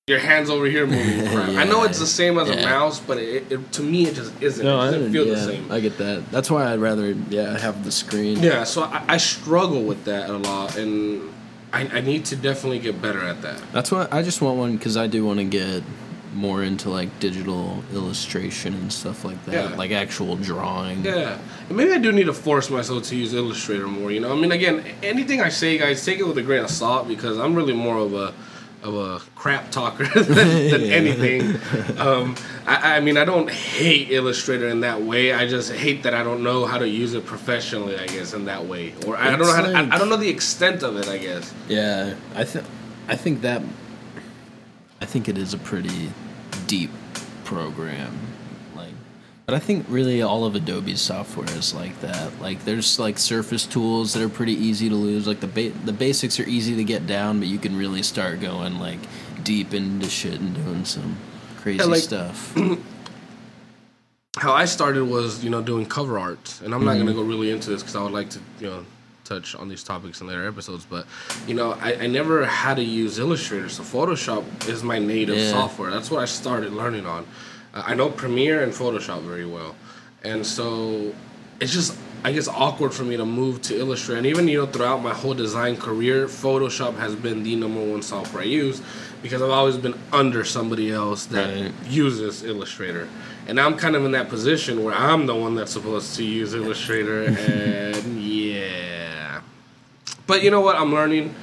your 0.09 0.19
hands 0.19 0.51
over 0.51 0.67
here 0.67 0.87
moving. 0.87 1.29
crap. 1.33 1.49
I 1.51 1.65
know 1.65 1.85
it's 1.85 1.99
the 1.99 2.07
same 2.07 2.39
as 2.39 2.49
a 2.49 2.57
mouse, 2.57 3.01
but 3.01 3.19
it, 3.19 3.51
it, 3.53 3.73
to 3.73 3.83
me 3.83 4.07
it 4.07 4.15
just 4.15 4.41
isn't. 4.43 4.65
no, 4.65 4.81
it 4.81 4.89
I, 4.89 4.91
doesn't 4.93 5.13
feel 5.13 5.27
yeah, 5.27 5.35
the 5.35 5.41
same. 5.41 5.71
I 5.73 5.81
get 5.81 5.99
that. 5.99 6.31
That's 6.31 6.51
why 6.51 6.73
I'd 6.73 6.81
rather 6.81 7.13
yeah 7.31 7.59
have 7.59 7.85
the 7.85 7.93
screen. 7.93 8.39
Yeah, 8.43 8.65
so 8.65 8.83
I, 8.85 9.05
I 9.09 9.17
struggle 9.19 9.83
with 9.83 10.05
that 10.05 10.31
a 10.31 10.37
lot, 10.37 10.77
and 10.77 11.33
I, 11.73 11.87
I 11.89 12.01
need 12.01 12.25
to 12.27 12.37
definitely 12.37 12.79
get 12.79 13.01
better 13.03 13.23
at 13.25 13.43
that. 13.43 13.61
That's 13.73 13.91
why 13.93 14.09
I 14.11 14.23
just 14.23 14.41
want 14.41 14.59
one 14.59 14.77
because 14.77 14.97
I 14.97 15.07
do 15.07 15.25
want 15.25 15.39
to 15.39 15.45
get 15.45 15.83
more 16.35 16.63
into 16.63 16.89
like 16.91 17.19
digital 17.21 17.83
illustration 17.93 18.75
and 18.75 18.93
stuff 18.93 19.25
like 19.25 19.43
that, 19.47 19.71
Yeah. 19.71 19.77
like 19.77 19.91
actual 19.91 20.37
drawing. 20.37 21.05
Yeah, 21.05 21.39
and 21.69 21.77
maybe 21.77 21.93
I 21.93 21.99
do 21.99 22.13
need 22.13 22.27
to 22.27 22.35
force 22.35 22.71
myself 22.71 23.05
to 23.05 23.17
use 23.17 23.35
Illustrator 23.35 23.89
more. 23.89 24.11
You 24.13 24.21
know, 24.21 24.33
I 24.33 24.37
mean, 24.41 24.53
again, 24.53 24.85
anything 25.03 25.41
I 25.41 25.49
say, 25.49 25.79
guys, 25.79 26.05
take 26.05 26.19
it 26.19 26.27
with 26.27 26.39
a 26.39 26.43
grain 26.43 26.63
of 26.65 26.71
salt 26.71 27.09
because 27.09 27.39
I'm 27.39 27.55
really 27.55 27.73
more 27.73 27.97
of 27.99 28.15
a 28.15 28.35
of 28.83 28.95
a 28.95 29.21
crap 29.35 29.71
talker 29.71 30.05
than, 30.23 30.35
than 30.71 30.81
Yeah. 30.83 30.95
anything. 30.95 31.57
Um, 31.99 32.37
I, 32.67 32.97
I 32.97 33.01
mean, 33.01 33.17
I 33.17 33.25
don't 33.25 33.51
hate 33.51 34.11
Illustrator 34.11 34.69
in 34.69 34.81
that 34.81 35.03
way. 35.03 35.33
I 35.33 35.47
just 35.49 35.73
hate 35.73 36.03
that 36.05 36.15
I 36.15 36.23
don't 36.23 36.43
know 36.43 36.65
how 36.65 36.79
to 36.79 36.89
use 36.89 37.15
it 37.15 37.27
professionally. 37.27 37.99
I 37.99 38.07
guess 38.07 38.35
in 38.35 38.45
that 38.45 38.65
way, 38.67 38.95
or 39.07 39.17
I 39.17 39.31
don't 39.31 39.41
know 39.41 39.53
how 39.53 39.63
to, 39.63 39.69
like- 39.71 39.93
I, 39.93 39.97
I 39.97 39.99
don't 39.99 40.09
know 40.09 40.17
the 40.17 40.29
extent 40.29 40.83
of 40.83 40.97
it. 40.97 41.09
I 41.09 41.19
guess. 41.19 41.53
Yeah, 41.69 42.15
I 42.35 42.45
think 42.45 42.65
I 43.09 43.17
think 43.17 43.41
that 43.43 43.63
I 45.01 45.07
think 45.07 45.29
it 45.29 45.39
is 45.39 45.55
a 45.55 45.59
pretty 45.59 46.11
deep 46.67 46.91
program. 47.45 48.17
But 49.49 49.55
I 49.55 49.61
think 49.61 49.87
really 49.89 50.21
all 50.21 50.45
of 50.45 50.55
Adobe's 50.55 51.01
software 51.01 51.49
is 51.57 51.73
like 51.73 51.99
that. 52.03 52.39
Like 52.39 52.67
there's 52.67 52.99
like 52.99 53.19
surface 53.19 53.65
tools 53.65 54.13
that 54.13 54.23
are 54.23 54.29
pretty 54.29 54.53
easy 54.53 54.91
to 54.91 54.95
lose. 54.95 55.27
Like 55.27 55.41
the 55.41 55.47
ba- 55.47 55.71
the 55.87 55.93
basics 55.95 56.39
are 56.39 56.43
easy 56.47 56.77
to 56.77 56.85
get 56.85 57.07
down, 57.07 57.39
but 57.39 57.49
you 57.49 57.59
can 57.59 57.75
really 57.75 58.03
start 58.03 58.43
going 58.43 58.79
like 58.79 58.99
deep 59.45 59.73
into 59.73 60.07
shit 60.11 60.39
and 60.39 60.55
doing 60.55 60.85
some 60.85 61.17
crazy 61.57 61.83
like- 61.83 62.03
stuff. 62.03 62.55
how 64.37 64.53
I 64.53 64.67
started 64.67 65.05
was 65.05 65.43
you 65.43 65.49
know 65.49 65.63
doing 65.63 65.87
cover 65.87 66.19
art, 66.19 66.61
and 66.63 66.75
I'm 66.75 66.85
not 66.85 66.97
Mm-hmm. 66.99 67.07
gonna 67.07 67.15
go 67.15 67.23
really 67.23 67.51
into 67.51 67.71
this 67.71 67.81
because 67.83 67.97
I 67.97 68.03
would 68.03 68.13
like 68.13 68.29
to 68.29 68.41
you 68.61 68.67
know 68.67 68.85
touch 69.25 69.55
on 69.55 69.71
these 69.71 69.83
topics 69.83 70.21
in 70.21 70.27
later 70.27 70.47
episodes. 70.47 70.85
But 70.85 71.07
you 71.47 71.55
know 71.55 71.73
I, 71.81 71.95
I 71.95 72.07
never 72.07 72.45
had 72.45 72.75
to 72.77 72.85
use 72.85 73.19
Illustrator, 73.19 73.71
so 73.71 73.83
Photoshop 73.83 74.45
is 74.69 74.83
my 74.85 74.99
native 74.99 75.39
Yeah. 75.39 75.53
software. 75.53 75.91
That's 75.91 76.11
what 76.11 76.21
I 76.21 76.27
started 76.27 76.75
learning 76.75 77.07
on. 77.07 77.27
I 77.87 77.95
know 77.95 78.09
Premiere 78.11 78.63
and 78.63 78.73
Photoshop 78.73 79.23
very 79.23 79.47
well, 79.47 79.75
and 80.25 80.45
so 80.47 81.13
it's 81.61 81.73
just 81.73 81.97
I 82.25 82.33
guess 82.33 82.49
awkward 82.49 82.93
for 82.93 83.05
me 83.05 83.17
to 83.17 83.25
move 83.25 83.63
to 83.63 83.79
Illustrator. 83.79 84.19
And 84.19 84.27
even 84.27 84.49
you 84.49 84.59
know 84.59 84.67
throughout 84.67 85.03
my 85.03 85.15
whole 85.15 85.35
design 85.35 85.77
career, 85.77 86.27
Photoshop 86.27 86.97
has 86.99 87.15
been 87.15 87.43
the 87.45 87.55
number 87.57 87.81
one 87.85 88.03
software 88.03 88.43
I 88.43 88.47
use 88.47 88.83
because 89.23 89.41
I've 89.43 89.51
always 89.51 89.77
been 89.77 89.95
under 90.13 90.45
somebody 90.45 90.91
else 90.91 91.27
that 91.27 91.49
Right. 91.55 91.73
uses 91.89 92.43
Illustrator. 92.45 93.09
And 93.47 93.59
I'm 93.61 93.77
kind 93.77 93.95
of 93.97 94.05
in 94.05 94.11
that 94.13 94.29
position 94.29 94.85
where 94.85 94.95
I'm 94.95 95.27
the 95.27 95.35
one 95.35 95.55
that's 95.55 95.73
supposed 95.73 96.17
to 96.17 96.25
use 96.25 96.55
Illustrator, 96.55 97.23
and 97.29 98.21
yeah. 98.23 99.41
But 100.27 100.43
you 100.43 100.51
know 100.51 100.61
what? 100.61 100.77
I'm 100.77 100.93
learning. 100.93 101.35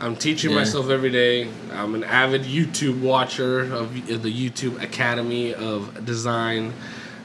I'm 0.00 0.14
teaching 0.16 0.50
Yeah. 0.50 0.56
myself 0.56 0.90
every 0.90 1.10
day. 1.10 1.48
I'm 1.72 1.94
an 1.94 2.04
avid 2.04 2.42
YouTube 2.42 3.00
watcher 3.00 3.60
of 3.72 3.92
the 3.94 4.32
YouTube 4.32 4.80
Academy 4.82 5.54
of 5.54 6.04
Design. 6.04 6.72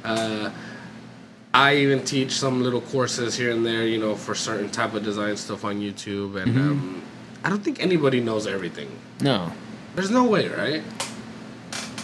Uh, 0.04 0.50
I 1.54 1.76
even 1.78 2.04
teach 2.04 2.32
some 2.32 2.64
little 2.64 2.82
courses 2.82 3.36
here 3.36 3.52
and 3.52 3.64
there, 3.64 3.86
you 3.86 4.00
know, 4.00 4.16
for 4.16 4.34
certain 4.34 4.70
type 4.70 4.96
of 4.96 5.04
design 5.04 5.38
stuff 5.38 5.64
on 5.64 5.80
YouTube. 5.80 6.42
And 6.42 6.58
um, 6.58 7.02
I 7.44 7.50
don't 7.50 7.64
think 7.64 7.80
anybody 7.82 8.20
knows 8.20 8.48
everything. 8.48 8.90
no. 9.22 9.52
There's 9.96 10.10
no 10.10 10.24
way, 10.24 10.48
right? 10.48 10.82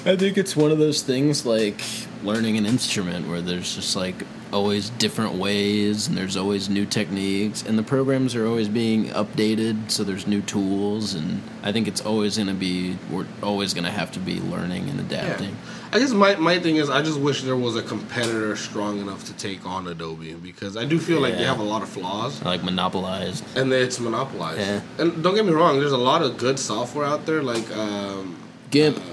I 0.05 0.15
think 0.15 0.37
it's 0.37 0.55
one 0.55 0.71
of 0.71 0.77
those 0.77 1.01
things 1.01 1.43
like 1.43 1.81
learning 2.23 2.57
an 2.57 2.65
instrument 2.65 3.27
where 3.27 3.41
there's 3.41 3.75
just 3.75 3.95
like 3.95 4.25
always 4.51 4.89
different 4.91 5.33
ways 5.33 6.07
and 6.07 6.17
there's 6.17 6.35
always 6.35 6.69
new 6.69 6.85
techniques 6.85 7.61
and 7.63 7.77
the 7.77 7.83
programs 7.83 8.35
are 8.35 8.47
always 8.47 8.67
being 8.67 9.05
updated 9.09 9.91
so 9.91 10.03
there's 10.03 10.25
new 10.25 10.41
tools 10.41 11.13
and 11.13 11.41
I 11.63 11.71
think 11.71 11.87
it's 11.87 12.01
always 12.01 12.37
going 12.37 12.47
to 12.47 12.53
be 12.55 12.97
we're 13.11 13.27
always 13.43 13.73
going 13.73 13.83
to 13.83 13.91
have 13.91 14.11
to 14.13 14.19
be 14.19 14.39
learning 14.41 14.89
and 14.89 14.99
adapting. 14.99 15.55
I 15.91 15.99
guess 15.99 16.11
my, 16.11 16.35
my 16.35 16.59
thing 16.59 16.75
is 16.75 16.89
I 16.89 17.01
just 17.01 17.19
wish 17.19 17.43
there 17.43 17.55
was 17.55 17.75
a 17.75 17.81
competitor 17.81 18.55
strong 18.55 18.99
enough 18.99 19.25
to 19.25 19.33
take 19.33 19.65
on 19.65 19.87
Adobe 19.87 20.33
because 20.33 20.77
I 20.77 20.85
do 20.85 20.99
feel 20.99 21.19
like 21.19 21.35
they 21.35 21.45
have 21.45 21.59
a 21.59 21.63
lot 21.63 21.81
of 21.83 21.89
flaws 21.89 22.41
Like 22.43 22.63
monopolized. 22.63 23.43
and 23.57 23.71
it's 23.71 23.99
monopolized. 23.99 24.59
Yeah. 24.59 24.81
And 24.97 25.23
don't 25.23 25.35
get 25.35 25.45
me 25.45 25.51
wrong, 25.51 25.79
there's 25.79 25.91
a 25.91 25.97
lot 25.97 26.21
of 26.21 26.37
good 26.37 26.59
software 26.59 27.05
out 27.05 27.25
there 27.25 27.41
like 27.43 27.69
um, 27.75 28.35
GIMP. 28.71 28.97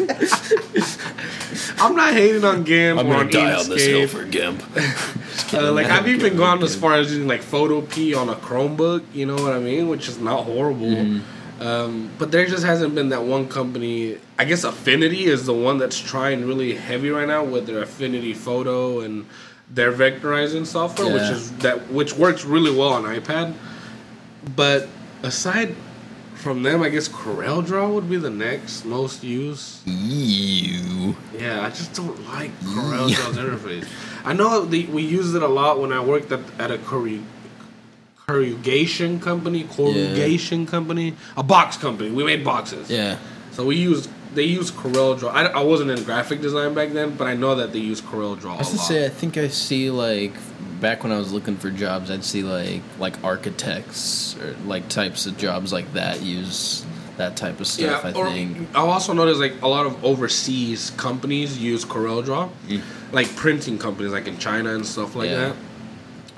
I'm 1.80 1.96
not 1.96 2.12
hating 2.12 2.44
on 2.44 2.64
GIMP 2.64 3.00
or 3.00 3.14
on 3.14 3.30
Inkscape. 3.30 4.08
for 4.08 4.24
GIMP. 4.24 4.62
Uh, 5.52 5.72
like 5.72 5.86
I've 5.86 6.06
even 6.06 6.36
gone 6.36 6.62
as 6.62 6.76
far 6.76 6.94
as 6.94 7.10
using 7.10 7.26
like 7.26 7.40
Photopea 7.40 8.16
on 8.16 8.28
a 8.28 8.36
Chromebook, 8.36 9.02
you 9.12 9.26
know 9.26 9.34
what 9.34 9.52
I 9.52 9.58
mean, 9.58 9.88
which 9.88 10.06
is 10.06 10.18
not 10.18 10.44
horrible. 10.44 10.86
Mm-hmm. 10.86 11.62
Um, 11.62 12.10
but 12.18 12.30
there 12.30 12.46
just 12.46 12.64
hasn't 12.64 12.94
been 12.94 13.08
that 13.08 13.24
one 13.24 13.48
company. 13.48 14.18
I 14.38 14.44
guess 14.44 14.62
Affinity 14.62 15.24
is 15.24 15.46
the 15.46 15.54
one 15.54 15.78
that's 15.78 15.98
trying 15.98 16.46
really 16.46 16.74
heavy 16.74 17.10
right 17.10 17.26
now 17.26 17.42
with 17.42 17.66
their 17.66 17.82
Affinity 17.82 18.32
Photo 18.32 19.00
and 19.00 19.26
their 19.68 19.92
vectorizing 19.92 20.66
software, 20.66 21.12
which 21.12 21.30
is 21.30 21.50
that 21.58 21.90
which 21.90 22.14
works 22.14 22.44
really 22.44 22.70
well 22.70 22.90
on 22.90 23.02
iPad. 23.04 23.54
But 24.54 24.88
aside 25.22 25.74
from 26.40 26.62
them, 26.62 26.82
I 26.82 26.88
guess 26.88 27.08
Corel 27.08 27.64
Draw 27.64 27.88
would 27.90 28.08
be 28.08 28.16
the 28.16 28.30
next 28.30 28.84
most 28.84 29.22
used. 29.22 29.86
You. 29.86 31.14
Yeah, 31.38 31.64
I 31.64 31.68
just 31.68 31.94
don't 31.94 32.26
like 32.28 32.58
CorelDRAW's 32.60 33.36
interface. 33.36 33.88
I 34.24 34.32
know 34.32 34.64
the, 34.64 34.86
we 34.86 35.02
used 35.02 35.34
it 35.34 35.42
a 35.42 35.48
lot 35.48 35.80
when 35.80 35.92
I 35.92 36.00
worked 36.02 36.32
at, 36.32 36.40
at 36.58 36.70
a 36.70 36.78
corru- 36.78 37.24
corrugation 38.26 39.20
company, 39.20 39.64
corrugation 39.64 40.66
company, 40.66 41.14
a 41.36 41.42
box 41.42 41.76
company. 41.76 42.10
We 42.10 42.24
made 42.24 42.44
boxes. 42.44 42.90
Yeah. 42.90 43.18
So 43.52 43.66
we 43.66 43.76
used 43.76 44.08
they 44.34 44.44
used 44.44 44.74
CorelDRAW. 44.74 45.30
I, 45.30 45.46
I 45.46 45.62
wasn't 45.62 45.90
in 45.90 46.04
graphic 46.04 46.40
design 46.40 46.72
back 46.72 46.90
then, 46.90 47.16
but 47.16 47.26
I 47.26 47.34
know 47.34 47.56
that 47.56 47.72
they 47.72 47.80
use 47.80 48.00
CorelDRAW 48.00 48.52
I 48.52 48.54
a 48.54 48.58
was 48.58 48.68
gonna 48.68 48.78
say, 48.78 49.06
I 49.06 49.08
think 49.08 49.36
I 49.36 49.48
see 49.48 49.90
like 49.90 50.34
back 50.80 51.02
when 51.02 51.12
I 51.12 51.18
was 51.18 51.32
looking 51.32 51.56
for 51.56 51.70
jobs, 51.70 52.10
I'd 52.10 52.24
see 52.24 52.42
like 52.42 52.82
like 52.98 53.22
architects 53.24 54.36
or 54.40 54.54
like 54.66 54.88
types 54.88 55.26
of 55.26 55.36
jobs 55.36 55.72
like 55.72 55.92
that 55.94 56.22
use 56.22 56.84
that 57.16 57.36
type 57.36 57.60
of 57.60 57.66
stuff. 57.66 58.04
I 58.04 58.12
or 58.12 58.30
think. 58.30 58.68
I 58.74 58.80
also 58.80 59.12
noticed 59.12 59.40
like 59.40 59.60
a 59.62 59.68
lot 59.68 59.84
of 59.86 60.02
overseas 60.04 60.90
companies 60.96 61.58
use 61.58 61.84
Corel 61.84 62.22
CorelDRAW, 62.24 62.82
like 63.12 63.34
printing 63.36 63.78
companies 63.78 64.12
like 64.12 64.26
in 64.26 64.38
China 64.38 64.74
and 64.74 64.86
stuff 64.86 65.14
like 65.14 65.28
Mm. 65.28 65.32
Yeah. 65.32 65.38
that. 65.48 65.56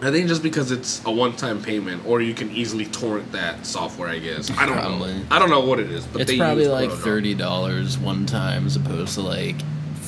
I 0.04 0.10
think 0.10 0.26
just 0.26 0.42
because 0.42 0.72
it's 0.72 1.00
a 1.04 1.12
one-time 1.12 1.62
payment, 1.62 2.04
or 2.04 2.20
you 2.20 2.34
can 2.34 2.50
easily 2.50 2.86
torrent 2.86 3.30
that 3.30 3.64
software. 3.64 4.08
I 4.08 4.18
guess 4.18 4.50
I 4.50 4.66
don't 4.66 4.76
Probably. 4.76 5.14
know. 5.14 5.22
I 5.30 5.38
don't 5.38 5.48
know 5.50 5.60
what 5.60 5.78
it 5.78 5.92
is, 5.92 6.04
but 6.06 6.22
It's 6.22 6.30
they 6.32 6.38
probably 6.38 6.64
use 6.64 6.72
like 6.72 6.90
CorelDRAW. 6.90 7.04
thirty 7.04 7.34
dollars 7.34 7.98
one 7.98 8.26
time 8.26 8.66
as 8.66 8.74
opposed 8.74 9.14
to 9.14 9.20
like 9.20 9.54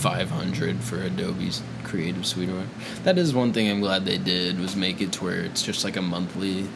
five 0.04 0.30
hundred 0.30 0.76
for 0.84 0.96
Adobe's 1.02 1.62
Creative 1.82 2.26
Suite 2.26 2.50
or. 2.50 2.64
That 3.04 3.16
is 3.16 3.32
one 3.34 3.54
thing 3.54 3.70
I'm 3.70 3.80
glad 3.80 4.04
they 4.04 4.18
did 4.18 4.60
was 4.60 4.76
make 4.76 5.00
it 5.00 5.12
to 5.12 5.24
where 5.24 5.40
it's 5.40 5.62
just 5.62 5.82
like 5.82 5.96
a 5.96 6.02
monthly 6.02 6.66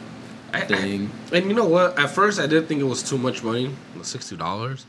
I- 0.51 0.61
I- 0.63 0.65
thing. 0.65 1.11
and 1.31 1.45
you 1.45 1.53
know 1.53 1.65
what? 1.65 1.99
At 1.99 2.09
first, 2.09 2.39
I 2.39 2.47
did 2.47 2.67
think 2.67 2.81
it 2.81 2.85
was 2.95 3.03
too 3.03 3.19
much 3.19 3.43
money, 3.43 3.69
sixty 4.01 4.35
dollars. 4.35 4.87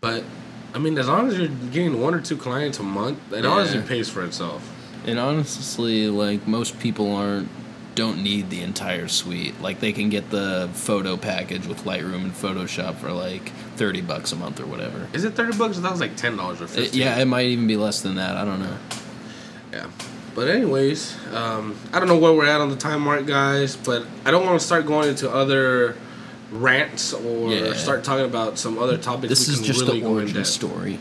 But 0.00 0.22
I 0.74 0.78
mean, 0.78 0.96
as 0.96 1.08
long 1.08 1.26
as 1.28 1.36
you're 1.38 1.48
getting 1.72 2.00
one 2.00 2.14
or 2.14 2.20
two 2.20 2.36
clients 2.36 2.78
a 2.78 2.84
month, 2.84 3.18
it 3.32 3.42
Yeah. 3.42 3.50
honestly 3.50 3.80
pays 3.82 4.08
for 4.08 4.22
itself. 4.24 4.62
And 5.04 5.18
honestly, 5.18 6.08
like 6.08 6.46
most 6.46 6.78
people 6.78 7.16
aren't 7.16 7.48
don't 7.96 8.22
need 8.22 8.50
the 8.50 8.60
entire 8.62 9.08
suite. 9.08 9.60
Like 9.60 9.80
they 9.80 9.92
can 9.92 10.08
get 10.10 10.30
the 10.30 10.70
photo 10.74 11.16
package 11.16 11.66
with 11.66 11.84
Lightroom 11.84 12.22
and 12.22 12.32
Photoshop 12.32 12.94
for 12.96 13.10
like 13.10 13.48
thirty 13.74 14.00
bucks 14.02 14.30
a 14.30 14.36
month 14.36 14.60
or 14.60 14.66
whatever. 14.66 15.08
Is 15.12 15.24
it 15.24 15.32
thirty 15.34 15.56
bucks? 15.58 15.78
That 15.78 15.90
was 15.90 16.00
like 16.00 16.14
ten 16.16 16.36
dollars 16.36 16.60
or 16.60 16.64
It- 16.64 16.70
fifteen. 16.70 17.00
yeah, 17.02 17.18
it 17.18 17.24
might 17.24 17.46
even 17.46 17.66
be 17.66 17.76
less 17.76 18.02
than 18.02 18.14
that. 18.16 18.36
I 18.36 18.44
don't 18.44 18.60
know. 18.60 18.76
Yeah. 19.72 19.86
But 20.36 20.48
anyways, 20.48 21.16
um, 21.34 21.74
I 21.92 21.98
don't 21.98 22.08
know 22.08 22.18
where 22.18 22.32
we're 22.32 22.46
at 22.46 22.60
on 22.60 22.68
the 22.68 22.76
time 22.76 23.00
mark, 23.00 23.26
guys. 23.26 23.74
But 23.74 24.06
I 24.24 24.30
don't 24.30 24.44
want 24.46 24.60
to 24.60 24.64
start 24.66 24.86
going 24.86 25.08
into 25.08 25.30
other 25.30 25.96
rants 26.52 27.12
or 27.14 27.50
Yeah. 27.50 27.72
start 27.72 28.04
talking 28.04 28.26
about 28.26 28.58
some 28.58 28.78
other 28.78 28.98
topics. 28.98 29.30
This 29.30 29.48
we 29.48 29.54
is 29.54 29.58
can 29.60 29.66
just 29.66 29.80
really 29.80 30.00
the 30.00 30.06
origin 30.06 30.44
story. 30.44 30.98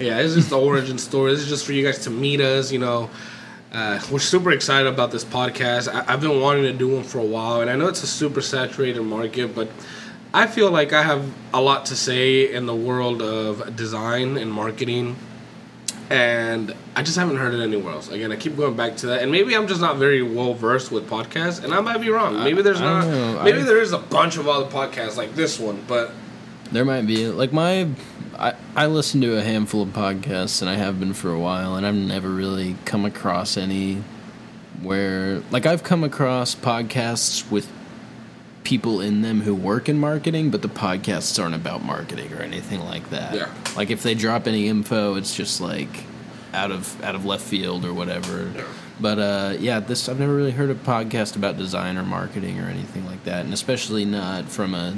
Yeah, 0.00 0.22
this 0.22 0.36
is 0.36 0.48
the 0.48 0.58
origin 0.70 0.98
story. 0.98 1.32
This 1.32 1.42
is 1.42 1.48
just 1.48 1.66
for 1.66 1.72
you 1.72 1.84
guys 1.84 1.98
to 2.04 2.10
meet 2.10 2.40
us. 2.40 2.70
You 2.72 2.78
know, 2.78 3.10
uh, 3.72 4.00
we're 4.10 4.18
super 4.18 4.50
excited 4.52 4.86
about 4.86 5.10
this 5.10 5.24
podcast. 5.24 5.92
I- 5.92 6.04
I've 6.12 6.20
been 6.20 6.40
wanting 6.40 6.64
to 6.64 6.72
do 6.72 6.88
one 6.88 7.02
for 7.04 7.18
a 7.18 7.24
while, 7.24 7.60
and 7.60 7.70
I 7.70 7.76
know 7.76 7.88
it's 7.88 8.02
a 8.02 8.06
super 8.06 8.40
saturated 8.40 9.02
market, 9.02 9.54
but 9.54 9.68
I 10.32 10.46
feel 10.46 10.70
like 10.70 10.92
I 10.92 11.02
have 11.02 11.24
a 11.52 11.60
lot 11.60 11.86
to 11.86 11.96
say 11.96 12.52
in 12.52 12.66
the 12.66 12.74
world 12.74 13.22
of 13.22 13.74
design 13.76 14.36
and 14.36 14.50
marketing. 14.52 15.16
And 16.08 16.72
I 16.94 17.02
just 17.02 17.18
haven't 17.18 17.36
heard 17.36 17.52
it 17.52 17.60
anywhere 17.60 17.92
else. 17.92 18.08
Again, 18.08 18.30
I 18.30 18.36
keep 18.36 18.56
going 18.56 18.76
back 18.76 18.96
to 18.98 19.06
that, 19.08 19.22
and 19.22 19.32
maybe 19.32 19.56
I'm 19.56 19.66
just 19.66 19.80
not 19.80 19.96
very 19.96 20.22
well 20.22 20.54
versed 20.54 20.92
with 20.92 21.10
podcasts, 21.10 21.64
and 21.64 21.74
I 21.74 21.80
might 21.80 22.00
be 22.00 22.10
wrong. 22.10 22.38
Maybe 22.44 22.62
there's 22.62 22.80
I 22.80 22.84
don't 23.02 23.34
not. 23.34 23.44
Maybe 23.44 23.58
I've- 23.58 23.66
there 23.66 23.80
is 23.82 23.92
a 23.92 23.98
bunch 23.98 24.36
of 24.36 24.46
other 24.46 24.66
podcasts 24.66 25.16
like 25.16 25.34
this 25.34 25.58
one, 25.58 25.82
but 25.88 26.12
There 26.70 26.84
might 26.84 27.06
be 27.08 27.26
like 27.28 27.52
my 27.52 27.88
I, 28.38 28.54
I 28.74 28.86
listen 28.86 29.20
to 29.22 29.36
a 29.36 29.42
handful 29.42 29.82
of 29.82 29.90
podcasts 29.90 30.60
and 30.60 30.70
I 30.70 30.74
have 30.74 31.00
been 31.00 31.14
for 31.14 31.30
a 31.30 31.38
while 31.38 31.76
and 31.76 31.86
I've 31.86 31.94
never 31.94 32.28
really 32.28 32.76
come 32.84 33.04
across 33.04 33.56
any 33.56 34.02
where 34.82 35.42
like 35.50 35.66
I've 35.66 35.82
come 35.82 36.04
across 36.04 36.54
podcasts 36.54 37.50
with 37.50 37.70
people 38.64 39.00
in 39.00 39.22
them 39.22 39.42
who 39.42 39.54
work 39.54 39.88
in 39.88 39.98
marketing 39.98 40.50
but 40.50 40.60
the 40.62 40.68
podcasts 40.68 41.42
aren't 41.42 41.54
about 41.54 41.84
marketing 41.84 42.32
or 42.32 42.42
anything 42.42 42.80
like 42.80 43.08
that. 43.10 43.34
Yeah. 43.34 43.52
Like 43.76 43.90
if 43.90 44.02
they 44.02 44.14
drop 44.14 44.46
any 44.46 44.68
info 44.68 45.14
it's 45.14 45.34
just 45.34 45.60
like 45.60 46.04
out 46.52 46.70
of 46.70 47.02
out 47.02 47.14
of 47.14 47.24
left 47.24 47.44
field 47.44 47.84
or 47.84 47.94
whatever. 47.94 48.50
Yeah. 48.54 48.64
But 48.98 49.18
uh, 49.18 49.56
yeah, 49.58 49.80
this 49.80 50.08
I've 50.08 50.18
never 50.18 50.34
really 50.34 50.52
heard 50.52 50.70
a 50.70 50.74
podcast 50.74 51.36
about 51.36 51.58
design 51.58 51.98
or 51.98 52.02
marketing 52.02 52.58
or 52.60 52.64
anything 52.64 53.04
like 53.04 53.22
that, 53.24 53.44
and 53.44 53.52
especially 53.52 54.06
not 54.06 54.46
from 54.46 54.74
a 54.74 54.94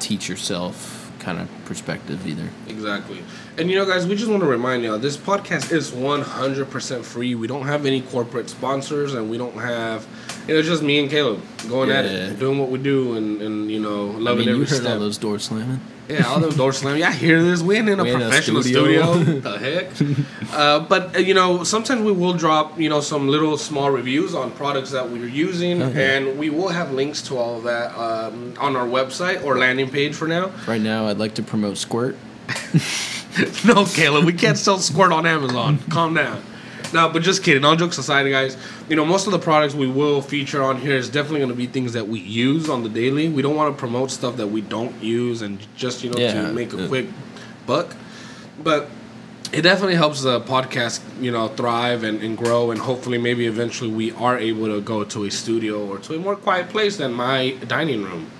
teach 0.00 0.28
yourself 0.28 1.03
kind 1.24 1.40
of 1.40 1.48
perspective 1.64 2.26
either. 2.26 2.50
Exactly. 2.68 3.22
And 3.56 3.70
you 3.70 3.76
know, 3.76 3.86
guys, 3.86 4.04
we 4.04 4.16
just 4.16 4.28
want 4.28 4.42
to 4.42 4.48
remind 4.48 4.82
y'all 4.82 4.98
this 4.98 5.16
podcast 5.16 5.70
is 5.70 5.92
100% 5.92 7.04
free. 7.04 7.36
We 7.36 7.46
don't 7.46 7.66
have 7.66 7.86
any 7.86 8.00
corporate 8.00 8.50
sponsors, 8.50 9.14
and 9.14 9.30
we 9.30 9.38
don't 9.38 9.54
have, 9.54 10.04
you 10.48 10.54
know, 10.54 10.62
just 10.62 10.82
me 10.82 10.98
and 10.98 11.08
Caleb 11.08 11.40
going 11.68 11.90
at 11.92 12.04
Yeah. 12.04 12.10
it, 12.30 12.40
doing 12.40 12.58
what 12.58 12.70
we 12.70 12.78
do, 12.80 13.14
and, 13.16 13.40
and 13.40 13.70
you 13.70 13.78
know, 13.78 14.10
I 14.10 14.14
loving 14.18 14.38
mean, 14.46 14.48
you 14.48 14.54
every 14.62 14.66
heard 14.66 14.80
step. 14.82 14.92
all 14.94 14.98
those 14.98 15.18
doors 15.18 15.44
slamming. 15.44 15.78
Yeah, 16.08 16.24
all 16.26 16.40
those 16.40 16.56
doors 16.56 16.78
slamming. 16.78 17.00
Y'all 17.00 17.12
hear 17.12 17.42
this? 17.44 17.62
We 17.62 17.76
ain't 17.76 17.88
in 17.88 18.00
a 18.00 18.02
We 18.02 18.10
in 18.10 18.16
a 18.22 18.24
professional 18.24 18.62
studio. 18.64 19.22
studio. 19.22 19.40
the 19.40 19.58
heck? 19.58 20.52
Uh, 20.52 20.80
but 20.80 21.14
uh, 21.14 21.18
you 21.20 21.32
know, 21.34 21.62
sometimes 21.62 22.02
we 22.02 22.10
will 22.12 22.34
drop 22.34 22.78
you 22.78 22.88
know 22.88 23.00
some 23.00 23.28
little 23.28 23.56
small 23.56 23.90
reviews 23.90 24.34
on 24.34 24.50
products 24.50 24.90
that 24.90 25.08
we're 25.08 25.26
using, 25.28 25.80
Okay. 25.80 26.16
and 26.16 26.38
we 26.38 26.50
will 26.50 26.68
have 26.70 26.90
links 26.92 27.22
to 27.28 27.38
all 27.38 27.56
of 27.58 27.62
that 27.64 27.96
um, 27.96 28.52
on 28.58 28.74
our 28.74 28.86
website 28.86 29.44
or 29.44 29.58
landing 29.58 29.88
page 29.88 30.14
for 30.14 30.26
now. 30.26 30.50
Right 30.66 30.80
now, 30.82 31.06
I'd 31.06 31.18
like 31.18 31.34
to 31.36 31.42
promote 31.42 31.78
Squirt. 31.78 32.16
no, 33.66 33.84
Caleb, 33.84 34.24
we 34.24 34.32
can't 34.32 34.56
sell 34.58 34.78
squirt 34.78 35.12
on 35.12 35.26
Amazon. 35.26 35.78
Calm 35.90 36.14
down. 36.14 36.42
No, 36.92 37.08
but 37.08 37.22
just 37.22 37.42
kidding. 37.42 37.64
All 37.64 37.74
jokes 37.74 37.98
aside, 37.98 38.30
guys, 38.30 38.56
you 38.88 38.94
know, 38.94 39.04
most 39.04 39.26
of 39.26 39.32
the 39.32 39.38
products 39.38 39.74
we 39.74 39.88
will 39.88 40.22
feature 40.22 40.62
on 40.62 40.76
here 40.78 40.94
is 40.94 41.08
definitely 41.08 41.40
going 41.40 41.50
to 41.50 41.56
be 41.56 41.66
things 41.66 41.92
that 41.94 42.06
we 42.06 42.20
use 42.20 42.68
on 42.68 42.84
the 42.84 42.88
daily. 42.88 43.28
We 43.28 43.42
don't 43.42 43.56
want 43.56 43.74
to 43.74 43.78
promote 43.78 44.12
stuff 44.12 44.36
that 44.36 44.46
we 44.46 44.60
don't 44.60 45.02
use 45.02 45.42
and 45.42 45.58
just, 45.76 46.04
you 46.04 46.10
know, 46.10 46.18
Yeah. 46.18 46.42
to 46.42 46.52
make 46.52 46.72
a 46.72 46.86
quick 46.86 47.06
buck. 47.66 47.96
But 48.62 48.88
it 49.52 49.62
definitely 49.62 49.96
helps 49.96 50.22
the 50.22 50.40
podcast, 50.40 51.00
you 51.20 51.32
know, 51.32 51.48
thrive 51.48 52.04
and, 52.04 52.22
and 52.22 52.38
grow. 52.38 52.70
And 52.70 52.80
hopefully, 52.80 53.18
maybe 53.18 53.46
eventually 53.46 53.90
we 53.90 54.12
are 54.12 54.38
able 54.38 54.66
to 54.66 54.80
go 54.80 55.02
to 55.02 55.24
a 55.24 55.30
studio 55.30 55.84
or 55.84 55.98
to 55.98 56.14
a 56.14 56.18
more 56.18 56.36
quiet 56.36 56.68
place 56.68 56.98
than 56.98 57.12
my 57.12 57.56
dining 57.66 58.04
room. 58.04 58.30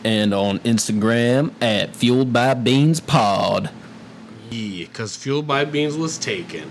and 0.06 0.34
on 0.34 0.60
Instagram 0.60 1.52
at 1.62 1.96
Fueled 1.96 2.32
by 2.32 2.54
Beans 2.54 3.00
Pod. 3.00 3.72
Yeah, 4.52 4.86
because 4.86 5.16
Fueled 5.16 5.48
by 5.48 5.66
Beans 5.66 5.98
was 5.98 6.18
taken. 6.18 6.70